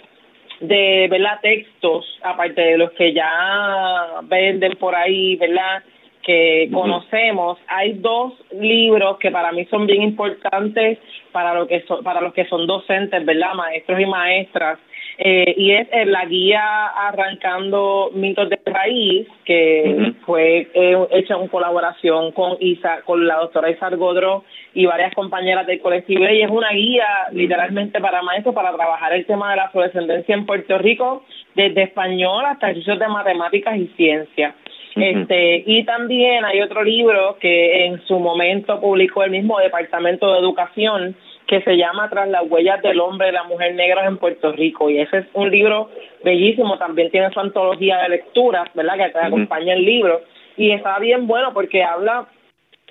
[0.61, 1.39] de, ¿verdad?
[1.41, 5.83] Textos, aparte de los que ya venden por ahí, ¿verdad?
[6.27, 10.99] que conocemos, hay dos libros que para mí son bien importantes
[11.31, 13.53] para lo que para los que son docentes, ¿verdad?
[13.53, 14.77] Maestros y maestras
[15.19, 22.31] eh, y es la guía Arrancando Mitos de Raíz, que fue eh, hecha en colaboración
[22.33, 24.43] con Isa, con la doctora Isa Godro
[24.75, 29.25] y varias compañeras del colectivo, y es una guía literalmente para maestros para trabajar el
[29.25, 31.23] tema de la afrodescendencia en Puerto Rico,
[31.55, 34.53] desde español hasta ejercicios de matemáticas y ciencia.
[34.95, 40.39] Este, y también hay otro libro que en su momento publicó el mismo Departamento de
[40.39, 41.15] Educación,
[41.47, 44.89] que se llama Tras las huellas del hombre y la mujer negra en Puerto Rico.
[44.89, 45.89] Y ese es un libro
[46.23, 48.97] bellísimo, también tiene su antología de lecturas, ¿verdad?
[48.97, 50.21] Que acompaña el libro.
[50.57, 52.27] Y está bien bueno porque habla,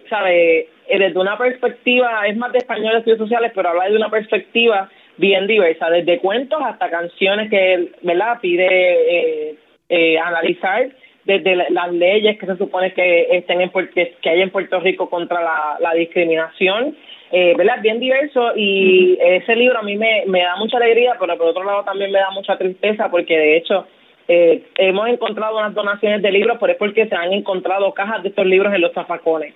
[0.08, 0.68] ¿sabe?
[0.88, 4.08] Eh, desde una perspectiva, es más de español y estudios sociales, pero habla de una
[4.08, 4.88] perspectiva
[5.18, 8.38] bien diversa, desde cuentos hasta canciones que, ¿verdad?
[8.40, 9.54] Pide eh,
[9.88, 10.88] eh, analizar
[11.24, 15.42] desde las leyes que se supone que estén en que, hay en Puerto Rico contra
[15.42, 16.96] la, la discriminación
[17.32, 17.80] eh, ¿verdad?
[17.82, 21.64] Bien diverso y ese libro a mí me, me da mucha alegría, pero por otro
[21.64, 23.86] lado también me da mucha tristeza porque de hecho
[24.28, 28.30] eh, hemos encontrado unas donaciones de libros, pero es porque se han encontrado cajas de
[28.30, 29.54] estos libros en los zafacones.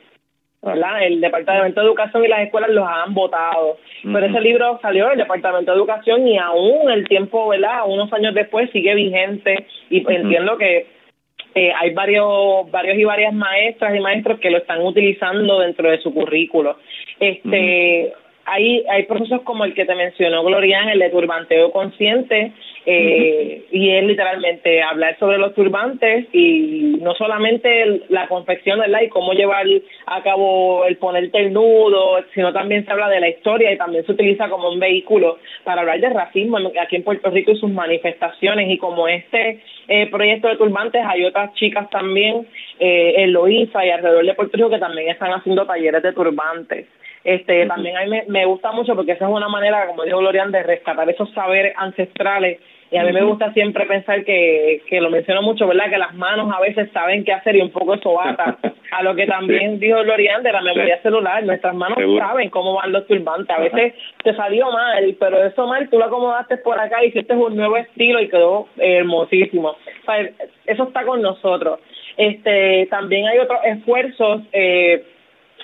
[0.63, 1.03] ¿verdad?
[1.05, 3.79] El Departamento de Educación y las escuelas los han votado.
[4.03, 7.85] Pero ese libro salió del Departamento de Educación y aún el tiempo, ¿verdad?
[7.87, 10.87] Unos años después sigue vigente y entiendo que
[11.55, 15.99] eh, hay varios, varios y varias maestras y maestros que lo están utilizando dentro de
[15.99, 16.77] su currículo.
[17.21, 18.13] Este,
[18.47, 22.53] hay, hay procesos como el que te mencionó Glorian, el de turbanteo consciente,
[22.87, 29.03] eh, y es literalmente hablar sobre los turbantes y no solamente la confección, ¿verdad?
[29.03, 29.67] Y cómo llevar
[30.07, 34.05] a cabo el ponerte el nudo, sino también se habla de la historia y también
[34.07, 37.71] se utiliza como un vehículo para hablar de racismo aquí en Puerto Rico y sus
[37.71, 38.71] manifestaciones.
[38.71, 42.47] Y como este eh, proyecto de turbantes, hay otras chicas también
[42.79, 46.87] eh, en Loíza y alrededor de Puerto Rico que también están haciendo talleres de turbantes.
[47.25, 50.53] Este, También a mí me, gusta mucho porque esa es una manera, como dijo Glorian,
[50.53, 52.61] de rescatar esos saberes ancestrales.
[52.91, 55.91] Y a mí me gusta siempre pensar que, que lo menciono mucho, ¿verdad?
[55.91, 58.59] Que las manos a veces saben qué hacer y un poco eso bata.
[58.91, 61.45] A lo que también dijo Glorian de la memoria celular.
[61.45, 63.57] Nuestras manos saben cómo van los turbantes.
[63.57, 67.33] A veces te salió mal, pero eso mal tú lo acomodaste por acá y hiciste
[67.35, 69.77] un nuevo estilo y quedó hermosísimo.
[70.67, 71.79] eso está con nosotros.
[72.17, 75.05] Este, también hay otros esfuerzos eh,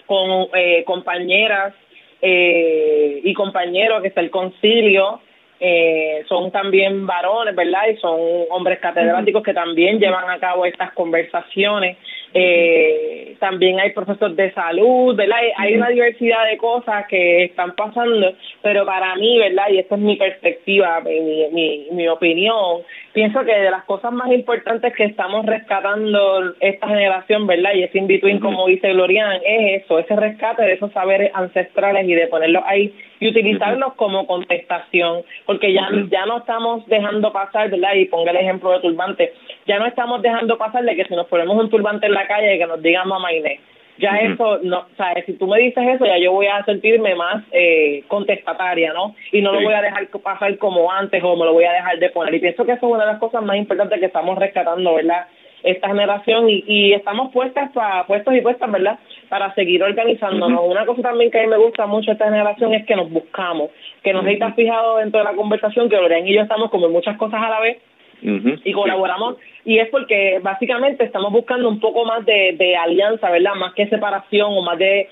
[0.07, 1.75] con eh, compañeras
[2.23, 5.21] eh, y compañeros que está el concilio,
[5.59, 7.88] eh, son también varones, ¿verdad?
[7.92, 8.19] Y son
[8.51, 11.97] hombres catedráticos que también llevan a cabo estas conversaciones
[12.35, 15.39] eh, también hay procesos de salud, ¿verdad?
[15.57, 19.65] Hay una diversidad de cosas que están pasando, pero para mí, ¿verdad?
[19.71, 24.31] Y esta es mi perspectiva, mi, mi, mi opinión, pienso que de las cosas más
[24.31, 27.73] importantes que estamos rescatando esta generación, ¿verdad?
[27.75, 32.15] Y ese in-between, como dice Glorian, es eso, ese rescate de esos saberes ancestrales y
[32.15, 37.95] de ponerlos ahí y utilizarlos como contestación, porque ya, ya no estamos dejando pasar, ¿verdad?
[37.95, 39.33] Y ponga el ejemplo de turbante,
[39.67, 42.55] ya no estamos dejando pasar de que si nos ponemos un turbante en la calle
[42.55, 43.61] y que nos digan mamá Inés,
[43.99, 47.15] ya eso, no, o sea, si tú me dices eso, ya yo voy a sentirme
[47.15, 49.15] más eh, contestataria, ¿no?
[49.33, 51.99] Y no lo voy a dejar pasar como antes o me lo voy a dejar
[51.99, 52.35] de poner.
[52.35, 55.27] Y pienso que eso es una de las cosas más importantes que estamos rescatando, ¿verdad?
[55.63, 58.99] Esta generación y, y estamos puestas, para, puestos y puestas, ¿verdad?
[59.31, 60.61] Para seguir organizándonos.
[60.63, 63.71] Una cosa también que a mí me gusta mucho esta generación es que nos buscamos,
[64.03, 67.17] que nos uh fijado dentro de la conversación, que Lorena y yo estamos como muchas
[67.17, 67.79] cosas a la vez
[68.23, 73.55] y colaboramos y es porque básicamente estamos buscando un poco más de, alianza, ¿verdad?
[73.57, 75.09] Más que separación o más de,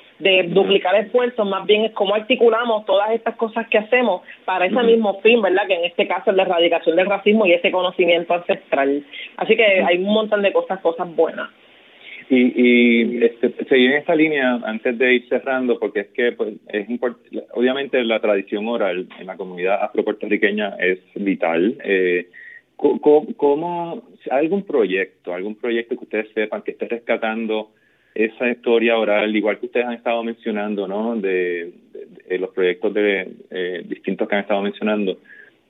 [0.48, 5.20] duplicar esfuerzos, más bien es cómo articulamos todas estas cosas que hacemos para ese mismo
[5.20, 5.66] fin, ¿verdad?
[5.66, 9.04] Que en este caso es la erradicación del racismo y ese conocimiento ancestral.
[9.36, 11.50] Así que hay un montón de cosas, cosas buenas.
[12.30, 16.54] Y, y este, seguir en esta línea antes de ir cerrando, porque es que pues,
[16.68, 16.86] es
[17.52, 21.76] obviamente la tradición oral en la comunidad afropuertorriqueña es vital.
[21.84, 22.28] Eh,
[22.76, 27.70] ¿Cómo, algún proyecto, algún proyecto que ustedes sepan que esté rescatando
[28.14, 31.16] esa historia oral, igual que ustedes han estado mencionando, ¿no?
[31.16, 31.72] De,
[32.38, 35.18] los proyectos de, eh, distintos que han estado mencionando,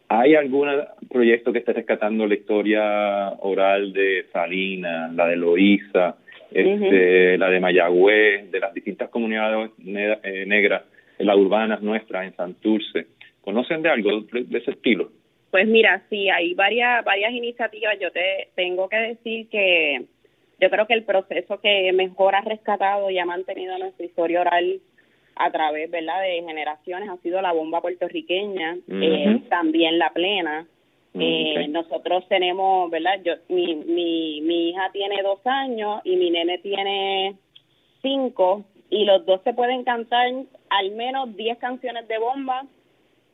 [0.09, 0.69] ¿Hay algún
[1.11, 6.17] proyecto que esté rescatando la historia oral de Salina, la de Loíza,
[6.53, 10.83] este, la de Mayagüez, de las distintas comunidades eh, negras,
[11.19, 13.07] las urbanas nuestras en Santurce?
[13.41, 15.11] ¿Conocen de algo de, ese estilo?
[15.55, 17.97] Pues mira, sí, hay varias, varias iniciativas.
[18.01, 20.05] Yo te tengo que decir que
[20.61, 24.81] yo creo que el proceso que mejor ha rescatado y ha mantenido nuestra historia oral
[25.37, 30.67] a través verdad de generaciones ha sido la bomba puertorriqueña eh, también la plena.
[31.13, 36.33] Mm, eh, nosotros tenemos verdad yo mi, mi mi hija tiene dos años y mi
[36.33, 37.37] nene tiene
[38.03, 40.33] cinco y los dos se pueden cantar
[40.71, 42.67] al menos diez canciones de bomba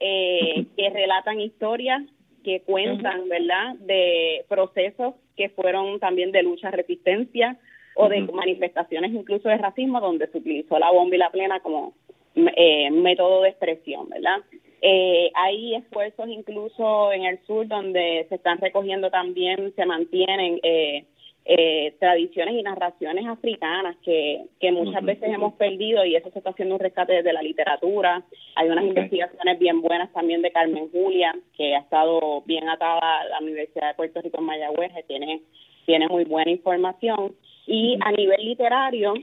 [0.00, 2.02] eh, que relatan historias
[2.42, 7.58] que cuentan verdad de procesos que fueron también de lucha resistencia
[7.94, 11.92] o de manifestaciones incluso de racismo donde se utilizó la bomba y la plena como
[12.34, 14.38] eh, método de expresión, ¿verdad?
[14.82, 21.04] Eh, hay esfuerzos incluso en el sur donde se están recogiendo también, se mantienen eh,
[21.44, 26.50] eh, tradiciones y narraciones africanas que, que muchas veces hemos perdido y eso se está
[26.50, 28.22] haciendo un rescate desde la literatura.
[28.56, 33.24] Hay unas investigaciones bien buenas también de Carmen Julia, que ha estado bien atada a
[33.24, 35.40] la Universidad de Puerto Rico en Mayagüez, que tiene,
[35.86, 37.34] tiene muy buena información.
[37.66, 39.14] Y a nivel literario,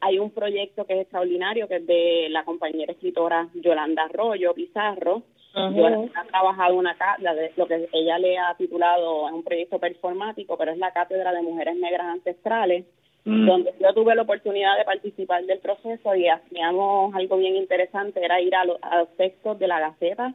[0.00, 5.22] hay un proyecto que es extraordinario, que es de la compañera escritora Yolanda Arroyo Pizarro.
[5.56, 10.56] Yolanda ha trabajado una de lo que ella le ha titulado, es un proyecto performático,
[10.58, 12.84] pero es la Cátedra de Mujeres Negras Ancestrales,
[13.24, 13.46] mm.
[13.46, 18.40] donde yo tuve la oportunidad de participar del proceso y hacíamos algo bien interesante, era
[18.40, 18.78] ir a, los
[19.16, 20.34] textos de la Gaceta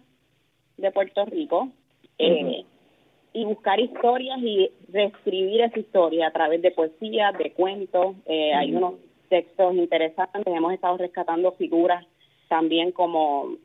[0.77, 1.69] de Puerto Rico.
[2.17, 2.65] Eh,
[3.33, 8.17] y buscar historias y reescribir esa historia a través de poesía, de cuentos.
[8.25, 8.95] Eh, Hay unos
[9.29, 10.53] textos interesantes.
[10.53, 12.05] Hemos estado rescatando figuras
[12.49, 13.55] también como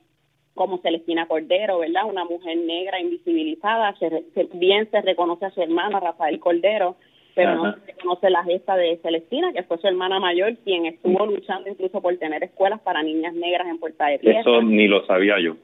[0.56, 2.06] como Celestina Cordero, ¿verdad?
[2.06, 3.94] Una mujer negra invisibilizada.
[4.54, 6.96] bien se reconoce a su hermana Rafael Cordero,
[7.36, 11.26] pero no se reconoce la gesta de Celestina, que fue su hermana mayor, quien estuvo
[11.26, 14.40] luchando incluso por tener escuelas para niñas negras en Puerta de Piedra.
[14.40, 15.54] Eso ni lo sabía yo.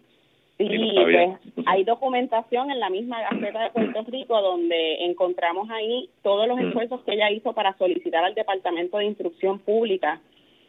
[0.59, 1.31] Sí, pues
[1.67, 6.69] hay documentación en la misma Gaceta de Puerto Rico donde encontramos ahí todos los mm.
[6.69, 10.21] esfuerzos que ella hizo para solicitar al Departamento de Instrucción Pública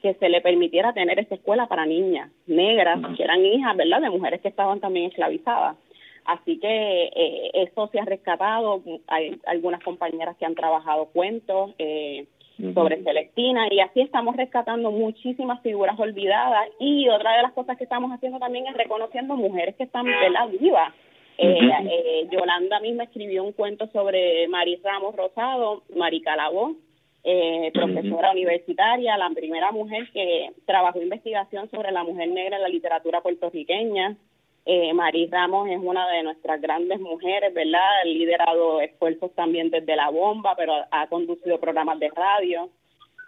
[0.04, 4.10] que se le permitiera tener esta escuela para niñas negras, que eran hijas, ¿verdad?, de
[4.12, 5.78] mujeres que estaban también esclavizadas.
[6.26, 8.82] Así que eh, eso se ha rescatado.
[9.08, 11.72] Hay algunas compañeras que han trabajado cuentos.
[11.80, 12.28] Eh,
[12.76, 17.84] sobre Celestina y así estamos rescatando muchísimas figuras olvidadas y otra de las cosas que
[17.84, 20.94] estamos haciendo también es reconociendo mujeres que están la vivas.
[21.38, 26.76] Eh, eh, Yolanda misma escribió un cuento sobre Mari Ramos Rosado, Mari Calabó,
[27.24, 32.70] eh, profesora universitaria, la primera mujer que trabajó investigación sobre la mujer negra en la
[32.70, 34.18] literatura puertorriqueña.
[34.66, 38.02] Eh, Marí Ramos es una de nuestras grandes mujeres, ¿verdad?
[38.02, 42.70] Ha liderado esfuerzos también desde la bomba, pero ha conducido programas de radio.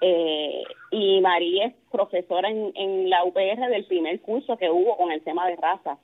[0.02, 5.12] Eh, y María es profesora en, en la UPR del primer curso que hubo con
[5.12, 5.98] el tema de raza,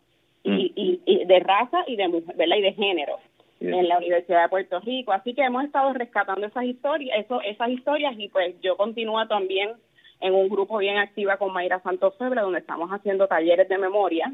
[0.44, 1.02] y, mm.
[1.06, 2.58] y, de raza y de mujer, ¿verdad?
[2.58, 3.20] Y de género
[3.62, 5.14] en la Universidad de Puerto Rico.
[5.14, 9.72] Así que hemos estado rescatando esas historias, eso, esas historias y pues yo continúo también
[10.20, 14.34] en un grupo bien activa con Mayra Santos Febre, donde estamos haciendo talleres de memoria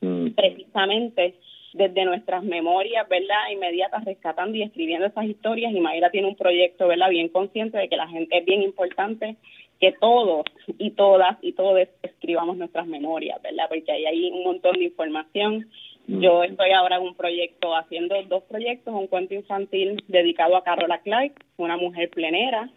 [0.00, 0.30] Mm.
[0.34, 1.34] precisamente
[1.72, 3.50] desde nuestras memorias, ¿verdad?
[3.52, 5.72] Inmediatas, rescatando y escribiendo esas historias.
[5.72, 7.10] Y Mayra tiene un proyecto, ¿verdad?
[7.10, 9.36] Bien consciente de que la gente es bien importante
[9.78, 10.44] que todos
[10.78, 13.66] y todas y todos escribamos nuestras memorias, ¿verdad?
[13.68, 15.68] Porque ahí hay un montón de información.
[16.08, 20.98] Yo estoy ahora en un proyecto, haciendo dos proyectos, un cuento infantil dedicado a Carola
[20.98, 22.70] Clark, una mujer plenera.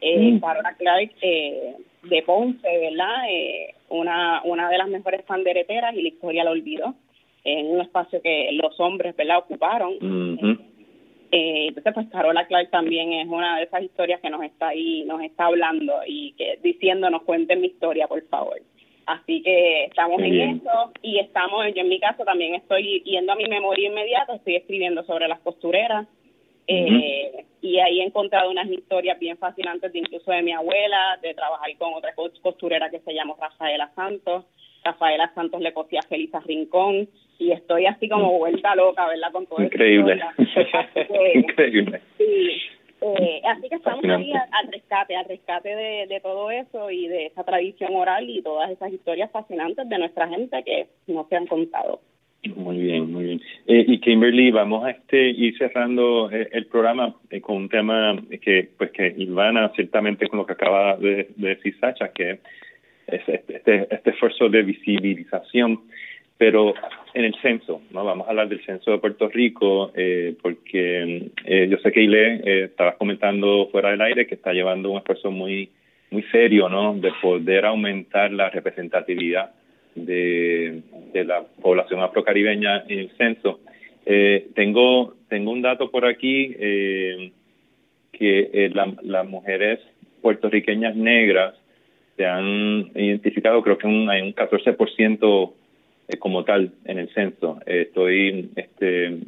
[0.00, 0.40] Eh, mm.
[0.40, 3.24] Carola Clark eh, de Ponce, ¿verdad?
[3.28, 6.94] Eh, una, una de las mejores pandereteras y la historia la olvidó
[7.44, 9.38] en un espacio que los hombres, ¿verdad?
[9.38, 9.94] Ocuparon.
[11.32, 15.02] eh, entonces, pues Carola Clark también es una de esas historias que nos está ahí,
[15.04, 18.60] nos está hablando y que diciéndonos, cuenten mi historia, por favor.
[19.06, 23.36] Así que estamos en eso y estamos, yo en mi caso también estoy yendo a
[23.36, 26.06] mi memoria inmediata, estoy escribiendo sobre las costureras,
[26.68, 31.34] eh, y ahí he encontrado unas historias bien fascinantes, de incluso de mi abuela, de
[31.34, 34.44] trabajar con otra costurera que se llama Rafaela Santos.
[34.84, 38.38] Rafaela Santos le cosía a Felisa Rincón y estoy así como mm.
[38.38, 39.32] vuelta loca, ¿verdad?
[39.32, 40.20] Con todo Increíble.
[41.34, 42.00] Increíble.
[42.18, 42.62] Sí.
[43.02, 47.26] Eh, así que estamos ahí al, rescate, al rescate de, de todo eso y de
[47.26, 51.46] esa tradición oral y todas esas historias fascinantes de nuestra gente que no se han
[51.46, 52.00] contado.
[52.56, 53.40] Muy bien, muy bien.
[53.68, 58.20] Eh, y Kimberly, vamos a este ir cerrando eh, el programa eh, con un tema
[58.40, 62.40] que, pues, que Ivana ciertamente con lo que acaba de, decir Sacha, que
[63.06, 65.82] es este, este, este, esfuerzo de visibilización.
[66.42, 66.74] Pero
[67.14, 68.04] en el censo, ¿no?
[68.04, 72.40] Vamos a hablar del censo de Puerto Rico, eh, porque eh, yo sé que Ile
[72.44, 75.70] eh, estabas comentando fuera del aire que está llevando un esfuerzo muy
[76.10, 76.94] muy serio, ¿no?
[76.94, 79.52] De poder aumentar la representatividad
[79.94, 80.82] de,
[81.14, 83.60] la población afrocaribeña en el censo.
[84.04, 87.30] Eh, tengo tengo un dato por aquí eh,
[88.10, 88.72] que eh,
[89.04, 89.78] las mujeres
[90.20, 91.54] puertorriqueñas negras
[92.16, 95.52] se han identificado, creo que un, hay un 14%
[96.12, 97.58] eh, como tal en el censo.
[97.66, 99.18] Eh, estoy, este,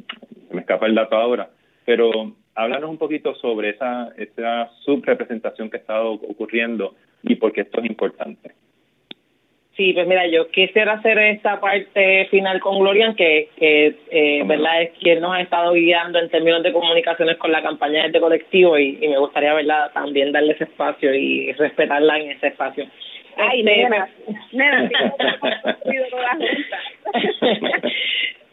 [0.51, 1.49] me escapa el dato ahora,
[1.85, 7.61] pero háblanos un poquito sobre esa, esa subrepresentación que ha estado ocurriendo y por qué
[7.61, 8.51] esto es importante.
[9.75, 14.83] Sí, pues mira, yo quisiera hacer esta parte final con Glorian, que, que eh, verdad
[14.83, 18.21] es quien nos ha estado guiando en términos de comunicaciones con la campaña de este
[18.21, 22.85] colectivo y, y me gustaría verdad también darle ese espacio y respetarla en ese espacio.
[23.37, 24.09] Ay, este, nena,
[24.51, 24.89] nena,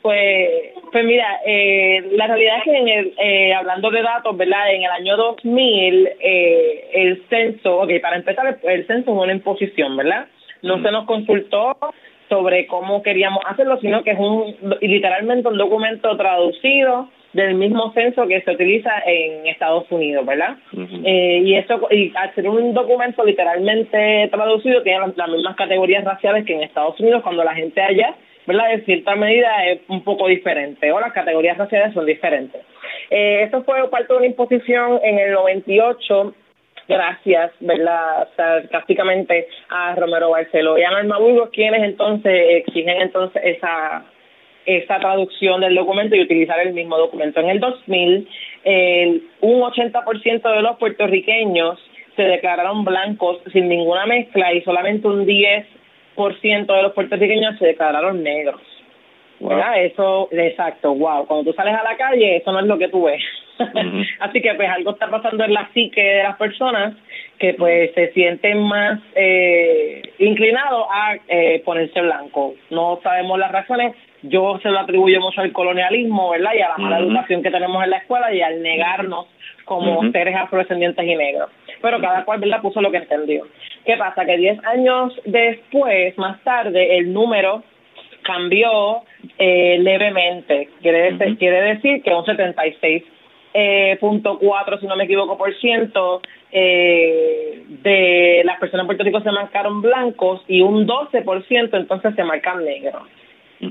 [0.03, 0.51] pues,
[0.91, 4.75] pues mira, eh, la realidad es que en el, eh, hablando de datos, ¿verdad?
[4.75, 9.97] En el año 2000, eh, el censo, ok, para empezar, el censo es una imposición,
[9.97, 10.27] ¿verdad?
[10.63, 11.77] No se nos consultó
[12.29, 18.27] sobre cómo queríamos hacerlo, sino que es un literalmente un documento traducido del mismo censo
[18.27, 20.57] que se utiliza en Estados Unidos, ¿verdad?
[21.05, 26.05] eh, y eso y al ser un documento literalmente traducido tiene las, las, mismas categorías
[26.05, 28.15] raciales que en Estados Unidos cuando la gente allá,
[28.47, 28.75] ¿verdad?
[28.75, 32.61] En cierta medida es un poco diferente o las categorías raciales son diferentes.
[33.11, 36.35] Eh, esto fue parte de una imposición en el 98
[36.89, 38.29] gracias, ¿verdad?
[38.37, 44.05] Sarcásticamente a Romero Barceló y a Norma Burgos, quienes entonces exigen entonces esa
[44.67, 47.41] esa traducción del documento y utilizar el mismo documento.
[47.41, 48.29] En el 2000,
[48.65, 51.79] el, un 80% de los puertorriqueños
[52.17, 55.67] se declararon blancos sin ninguna mezcla y solamente un 10%
[56.67, 58.61] de los puertorriqueños se declararon negros.
[59.41, 59.61] Wow.
[59.77, 61.27] Eso, exacto, wow.
[61.27, 63.23] Cuando tú sales a la calle, eso no es lo que tú ves.
[63.59, 64.07] Uh -huh.
[64.21, 66.95] Así que pues algo está pasando en la psique de las personas
[67.39, 72.55] que pues se sienten más eh, inclinados a eh, ponerse blanco.
[72.71, 76.53] No sabemos las razones, yo se lo atribuyo mucho al colonialismo, ¿verdad?
[76.55, 77.07] Y a la mala uh -huh.
[77.07, 79.27] educación que tenemos en la escuela y al negarnos
[79.65, 80.13] como uh -huh.
[80.13, 81.51] seres afrodescendientes y negros.
[81.81, 82.63] Pero cada cual, ¿verdad?
[82.63, 83.47] Puso lo que entendió.
[83.85, 84.25] ¿Qué pasa?
[84.25, 87.63] Que 10 años después, más tarde, el número
[88.23, 89.03] cambió
[89.39, 90.69] eh, levemente.
[90.81, 91.39] Quiere, uh -huh.
[91.39, 93.03] quiere decir que un 76
[93.55, 99.05] eh, punto cuatro, si no me equivoco, por ciento eh, de las personas en Puerto
[99.05, 103.03] Rico se marcaron blancos y un 12 por ciento entonces se marcan negros.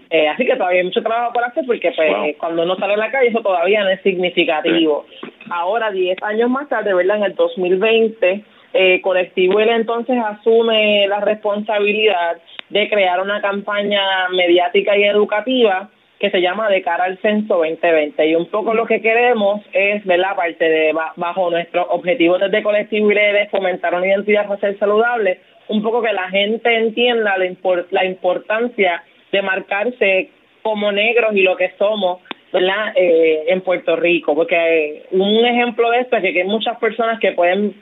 [0.09, 2.33] Eh, así que todavía hay mucho trabajo por hacer porque pues, wow.
[2.37, 5.05] cuando uno sale a la calle eso todavía no es significativo.
[5.09, 5.31] Sí.
[5.49, 7.17] Ahora, 10 años más tarde, ¿verdad?
[7.17, 12.37] En el 2020, eh, Colectivo él entonces asume la responsabilidad
[12.69, 15.89] de crear una campaña mediática y educativa
[16.19, 20.05] que se llama De cara al censo 2020 y un poco lo que queremos es,
[20.05, 20.35] ¿verdad?
[20.35, 26.01] Parte de bajo nuestros objetivos desde Colectivo de fomentar una identidad racial saludable, un poco
[26.01, 30.29] que la gente entienda la, import la importancia de marcarse
[30.61, 32.19] como negros y lo que somos,
[32.51, 32.93] ¿verdad?
[32.95, 37.31] Eh, en Puerto Rico, porque un ejemplo de esto es que hay muchas personas que
[37.31, 37.73] pueden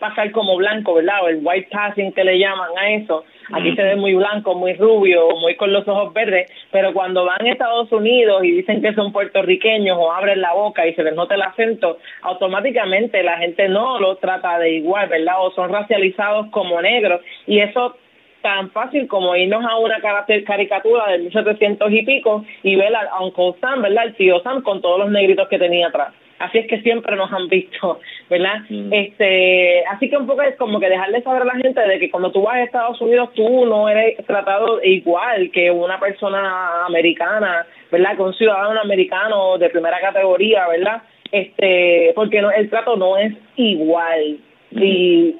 [0.00, 1.22] pasar como blanco, ¿verdad?
[1.22, 3.24] O el white passing que le llaman a eso.
[3.52, 7.44] Aquí se ve muy blanco, muy rubio, muy con los ojos verdes, pero cuando van
[7.44, 11.14] a Estados Unidos y dicen que son puertorriqueños o abren la boca y se les
[11.14, 15.34] nota el acento, automáticamente la gente no lo trata de igual, ¿verdad?
[15.40, 17.96] O son racializados como negros y eso
[18.42, 20.00] tan fácil como irnos a una
[20.46, 24.06] caricatura de 1700 y pico y ver a Uncle Sam, ¿verdad?
[24.06, 26.12] El tío Sam con todos los negritos que tenía atrás.
[26.40, 28.60] Así es que siempre nos han visto, ¿verdad?
[28.70, 28.92] Mm.
[28.92, 32.10] Este, así que un poco es como que dejarle saber a la gente de que
[32.10, 37.66] cuando tú vas a Estados Unidos tú no eres tratado igual que una persona americana,
[37.92, 38.16] ¿verdad?
[38.16, 41.02] Que un ciudadano americano de primera categoría, ¿verdad?
[41.30, 44.38] Este, porque no, el trato no es igual.
[44.70, 44.82] Mm.
[44.82, 45.36] Y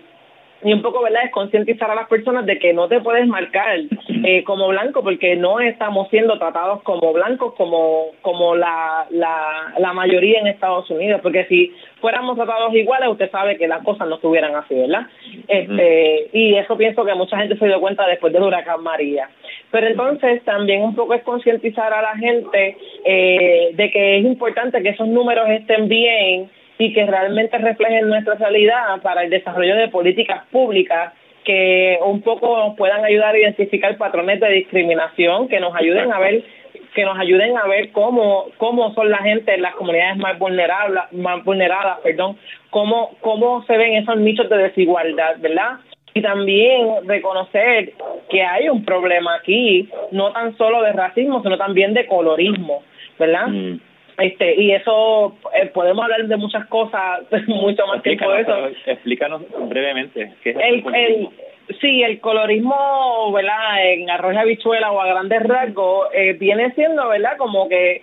[0.63, 3.79] y un poco, ¿verdad?, es concientizar a las personas de que no te puedes marcar
[4.25, 9.93] eh, como blanco porque no estamos siendo tratados como blancos como como la, la, la
[9.93, 14.17] mayoría en Estados Unidos, porque si fuéramos tratados iguales, usted sabe que las cosas no
[14.17, 15.07] estuvieran así, ¿verdad?
[15.49, 19.29] Este, y eso pienso que mucha gente se dio cuenta después del huracán María.
[19.71, 24.83] Pero entonces también un poco es concientizar a la gente eh, de que es importante
[24.83, 26.51] que esos números estén bien,
[26.81, 31.13] y que realmente reflejen nuestra realidad para el desarrollo de políticas públicas
[31.45, 36.19] que un poco nos puedan ayudar a identificar patrones de discriminación, que nos ayuden a
[36.19, 36.43] ver
[36.95, 41.03] que nos ayuden a ver cómo cómo son la gente en las comunidades más vulnerables,
[41.13, 42.39] más vulneradas, perdón,
[42.71, 45.81] cómo cómo se ven esos nichos de desigualdad, ¿verdad?
[46.15, 47.93] Y también reconocer
[48.31, 52.83] que hay un problema aquí, no tan solo de racismo, sino también de colorismo,
[53.19, 53.49] ¿verdad?
[53.49, 53.90] Mm.
[54.21, 58.67] Este, y eso eh, podemos hablar de muchas cosas, mucho más tiempo de eso.
[58.87, 60.33] Explícanos brevemente.
[60.43, 61.29] ¿qué es el, el,
[61.81, 63.85] sí, el colorismo, ¿verdad?
[63.85, 67.37] En arroz habichuela o a grandes rasgos, eh, viene siendo, ¿verdad?
[67.39, 68.03] Como que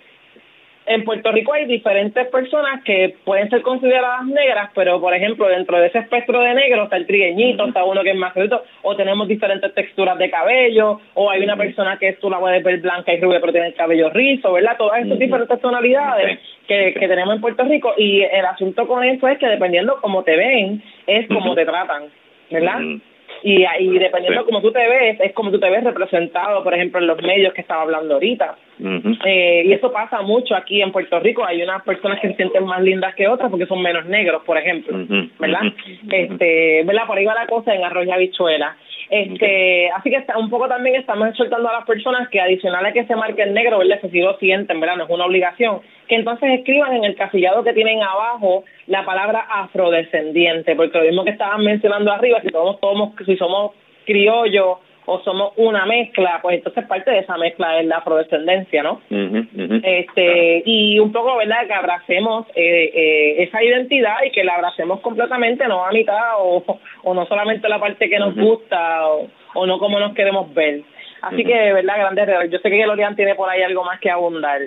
[0.88, 5.78] en Puerto Rico hay diferentes personas que pueden ser consideradas negras, pero por ejemplo dentro
[5.78, 8.96] de ese espectro de negro está el trigueñito, está uno que es más grueso, o
[8.96, 13.12] tenemos diferentes texturas de cabello, o hay una persona que tú la puedes ver blanca
[13.12, 14.76] y rubia pero tiene el cabello rizo, ¿verdad?
[14.78, 19.28] Todas esas diferentes tonalidades que, que tenemos en Puerto Rico y el asunto con eso
[19.28, 22.04] es que dependiendo cómo te ven, es como te tratan,
[22.50, 22.80] ¿verdad?
[23.42, 26.74] y, y dependiendo de cómo tú te ves, es como tú te ves representado, por
[26.74, 28.56] ejemplo, en los medios que estaba hablando ahorita.
[28.80, 31.44] Eh, y eso pasa mucho aquí en Puerto Rico.
[31.44, 34.56] Hay unas personas que se sienten más lindas que otras porque son menos negros, por
[34.56, 34.96] ejemplo,
[35.38, 35.62] ¿verdad?
[36.10, 37.06] Este, ¿verdad?
[37.06, 38.76] Por ahí va la cosa en arroz y habichuela.
[39.10, 43.06] Este, así que un poco también estamos exhortando a las personas que adicional a que
[43.06, 44.00] se marque el negro, ¿verdad?
[44.10, 44.96] Si lo sienten, ¿verdad?
[44.96, 49.46] No es una obligación, que entonces escriban en el casillado que tienen abajo la palabra
[49.48, 53.72] afrodescendiente, porque lo mismo que estaban mencionando arriba, si somos, somos si somos
[54.04, 54.78] criollos
[55.10, 59.00] o somos una mezcla, pues entonces parte de esa mezcla es la afrodescendencia, ¿no?
[59.82, 61.66] Este y un poco, ¿verdad?
[61.66, 66.62] Que abracemos eh, eh, esa identidad y que la abracemos completamente, no a mitad o,
[67.04, 70.82] o no solamente la parte que nos gusta o, o, no como nos queremos ver.
[71.22, 71.98] Así que, ¿verdad?
[71.98, 74.60] Grandes Yo sé que Glorian tiene por ahí algo más que abundar.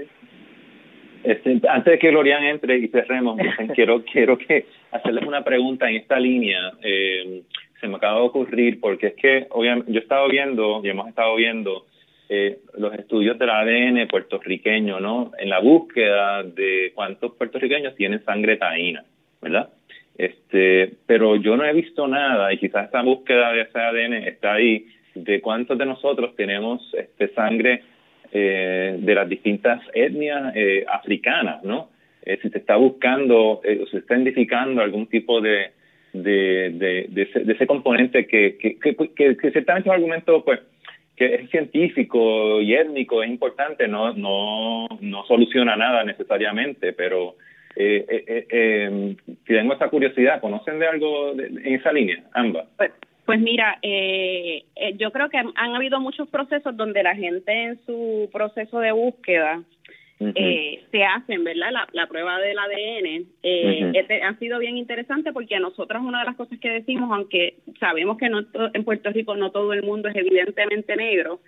[1.24, 3.38] Este, antes de que Glorian entre y cerremos,
[3.76, 6.72] quiero quiero que hacerles una pregunta en esta línea.
[6.82, 7.44] Eh,
[7.82, 11.10] se me acaba de ocurrir porque es que obviamente yo he estado viendo y hemos
[11.10, 11.88] estado viendo
[12.30, 15.32] eh, los estudios del ADN puertorriqueño, ¿no?
[15.38, 19.04] En la búsqueda de cuántos puertorriqueños tienen sangre taína,
[19.42, 19.70] ¿verdad?
[20.18, 24.54] Este, pero yo no he visto nada y quizás esta búsqueda de ese ADN está
[24.54, 27.84] ahí de cuántos de nosotros tenemos este sangre
[28.32, 31.90] eh, de las distintas etnias eh, africanas, ¿no?
[32.24, 35.72] Eh, si se está buscando o se está identificando algún tipo de
[36.14, 40.60] de, de, ese, de ese, componente que, que, que, que, ciertamente es un argumento pues
[41.16, 47.36] que es científico y étnico, es importante, no, no, no soluciona nada necesariamente, pero
[47.76, 52.68] eh, eh, eh, tengo esa curiosidad, ¿conocen de algo en esa línea, ambas?
[52.78, 52.92] Pues,
[53.26, 54.64] pues mira, eh,
[54.98, 59.64] yo creo que han habido muchos procesos donde la gente en su proceso de búsqueda
[60.36, 61.72] eh, se hacen, ¿verdad?
[61.72, 63.26] La, la prueba del ADN.
[63.44, 67.10] Eh, este, ha sido bien interesante porque a nosotros una de las cosas que decimos,
[67.12, 71.40] aunque sabemos que no en Puerto Rico no todo el mundo es evidentemente negro,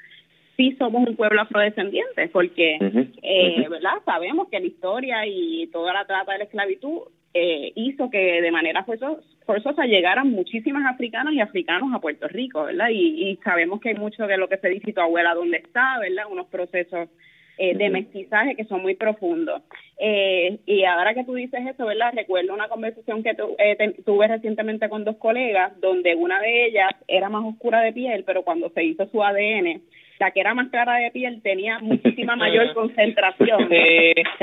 [0.58, 2.78] sí somos un pueblo afrodescendiente porque,
[3.22, 3.94] eh, ¿verdad?
[4.06, 7.02] Sabemos que la historia y toda la trata de la esclavitud
[7.34, 12.90] eh, hizo que de manera forzosa, llegaran muchísimas africanas y africanos a Puerto Rico, ¿verdad?
[12.90, 16.00] Y, y sabemos que hay mucho de lo que se dice tu abuela dónde está,
[16.00, 16.26] ¿verdad?
[16.30, 17.10] Unos procesos
[17.58, 19.62] eh, de mestizaje que son muy profundos.
[20.00, 22.12] Eh, y ahora que tú dices eso, ¿verdad?
[22.16, 27.30] Recuerdo una conversación que eh, tuve recientemente con dos colegas, donde una de ellas era
[27.30, 29.82] más oscura de piel, pero cuando se hizo su ADN,
[30.24, 33.70] la que era más clara de piel tenía muchísima mayor concentración,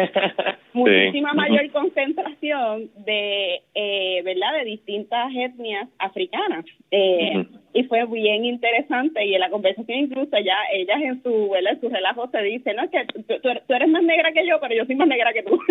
[0.75, 4.59] muchísima mayor concentración de, eh, ¿verdad?
[4.59, 6.67] De distintas etnias africanas.
[6.91, 11.75] Eh, y fue bien interesante y en la conversación incluso ya ellas en su, ¿verdad?
[11.75, 13.05] En su relajo se dice, no, es que
[13.39, 15.59] tú, eres más negra que yo, pero yo soy más negra que tú.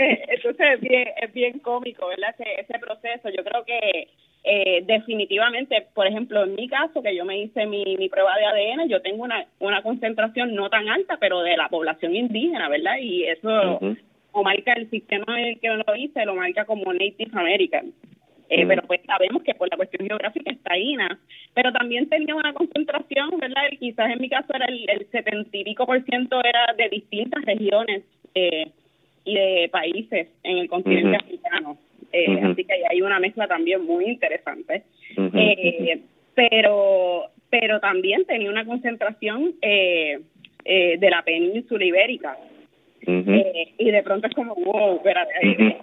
[0.00, 2.34] Eh, entonces es bien, es bien cómico, ¿verdad?
[2.38, 3.28] Ese, ese proceso.
[3.28, 4.08] Yo creo que
[4.42, 8.46] eh, definitivamente, por ejemplo, en mi caso, que yo me hice mi, mi prueba de
[8.46, 12.96] ADN, yo tengo una, una concentración no tan alta, pero de la población indígena, ¿verdad?
[13.00, 13.80] Y eso
[14.34, 17.92] lo marca el sistema en el que lo hice, lo marca como Native American.
[18.48, 21.20] Eh, Pero pues sabemos que por la cuestión geográfica está INA,
[21.54, 23.62] pero también tenía una concentración, ¿verdad?
[23.78, 28.02] Quizás en mi caso era el setenta y pico por ciento era de distintas regiones
[28.34, 28.68] eh,
[29.24, 31.78] y de países en el continente africano.
[32.12, 34.82] Eh, así que hay una mezcla también muy interesante.
[35.16, 36.00] Eh,
[36.34, 40.20] pero, pero también tenía una concentración eh,
[40.64, 42.36] de la península ibérica.
[43.06, 45.32] y de pronto es como, wow, espérate,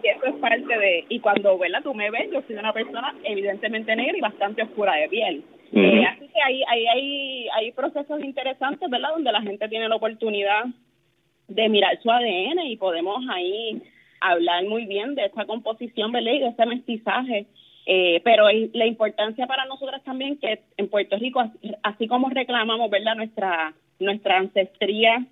[0.03, 1.05] eso es parte de...
[1.09, 1.81] Y cuando, ¿verdad?
[1.83, 5.43] Tú me ves, yo soy una persona evidentemente negra y bastante oscura de piel.
[5.71, 9.09] así que hay, hay, hay, hay procesos interesantes, ¿verdad?
[9.13, 10.65] Donde la gente tiene la oportunidad
[11.47, 13.81] de mirar su ADN y podemos ahí
[14.19, 16.33] hablar muy bien de esa composición, ¿verdad?
[16.33, 17.45] Y de ese mestizaje.
[17.85, 21.41] Eh, pero la importancia para nosotras también que en Puerto Rico,
[21.83, 23.15] así, como reclamamos, ¿verdad?
[23.15, 25.25] Nuestra, nuestra ancestría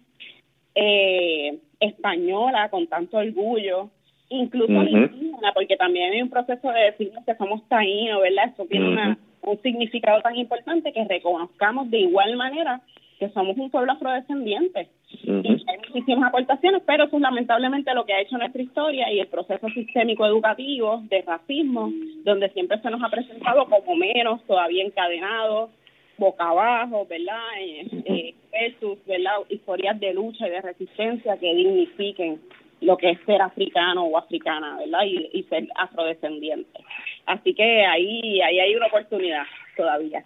[0.73, 3.89] eh, española con tanto orgullo,
[4.29, 8.51] incluso indígena, porque también hay un proceso de decirnos que somos taínos, ¿verdad?
[8.53, 12.81] Eso tiene una, un significado tan importante que reconozcamos de igual manera
[13.19, 14.89] que somos un pueblo afrodescendiente.
[15.23, 19.19] Y hay muchísimas aportaciones, pero eso es lamentablemente lo que ha hecho nuestra historia y
[19.19, 21.91] el proceso sistémico educativo de racismo,
[22.23, 25.69] donde siempre se nos ha presentado como menos, todavía encadenados,
[26.17, 27.39] boca abajo, ¿verdad?
[27.59, 29.35] Eh, eh, versus, ¿verdad?
[29.49, 32.41] Historias de lucha y de resistencia que dignifiquen
[32.81, 35.03] lo que es ser africano o africana, ¿verdad?
[35.05, 36.79] Y, y ser afrodescendiente.
[37.25, 39.43] Así que ahí, ahí hay una oportunidad
[39.75, 40.23] todavía.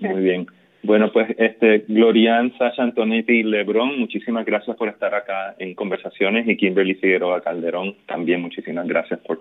[0.00, 0.46] Muy bien.
[0.84, 6.56] Bueno, pues este Glorian, Sasha Antonetti Lebron, muchísimas gracias por estar acá en conversaciones y
[6.56, 9.38] Kimberly Figueroa Calderón, también muchísimas gracias por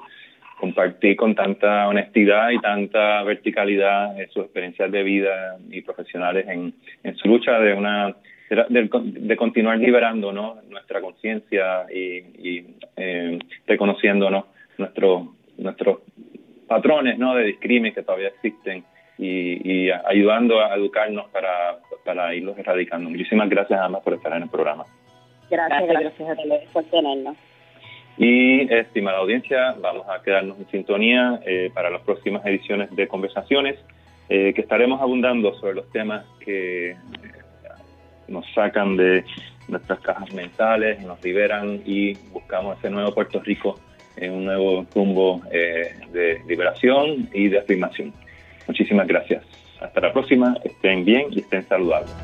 [0.59, 7.15] compartir con tanta honestidad y tanta verticalidad sus experiencias de vida y profesionales en, en
[7.15, 8.15] su lucha de una
[8.69, 10.57] de, continuar liberando ¿no?
[10.69, 12.17] nuestra conciencia y,
[12.47, 12.65] y
[12.97, 14.29] eh, reconociendo
[14.77, 15.99] nuestros nuestros
[16.67, 17.33] patrones ¿no?
[17.33, 18.83] de discrimen que todavía existen
[19.21, 23.07] y, y, ayudando a educarnos para, para irlos erradicando.
[23.07, 24.85] Muchísimas gracias, además por estar en el programa.
[25.49, 27.37] Gracias, gracias, a todos por tenernos.
[28.17, 33.77] Y, estimada audiencia, vamos a quedarnos en sintonía eh, para las próximas ediciones de Conversaciones,
[34.27, 36.95] eh, que estaremos abundando sobre los temas que
[38.27, 39.23] nos sacan de
[39.67, 43.79] nuestras cajas mentales, nos liberan y buscamos ese nuevo Puerto Rico
[44.17, 48.13] en un nuevo rumbo eh, de liberación y de afirmación.
[48.71, 49.43] Muchísimas gracias.
[49.81, 52.15] Hasta la próxima, estén bien y estén saludables.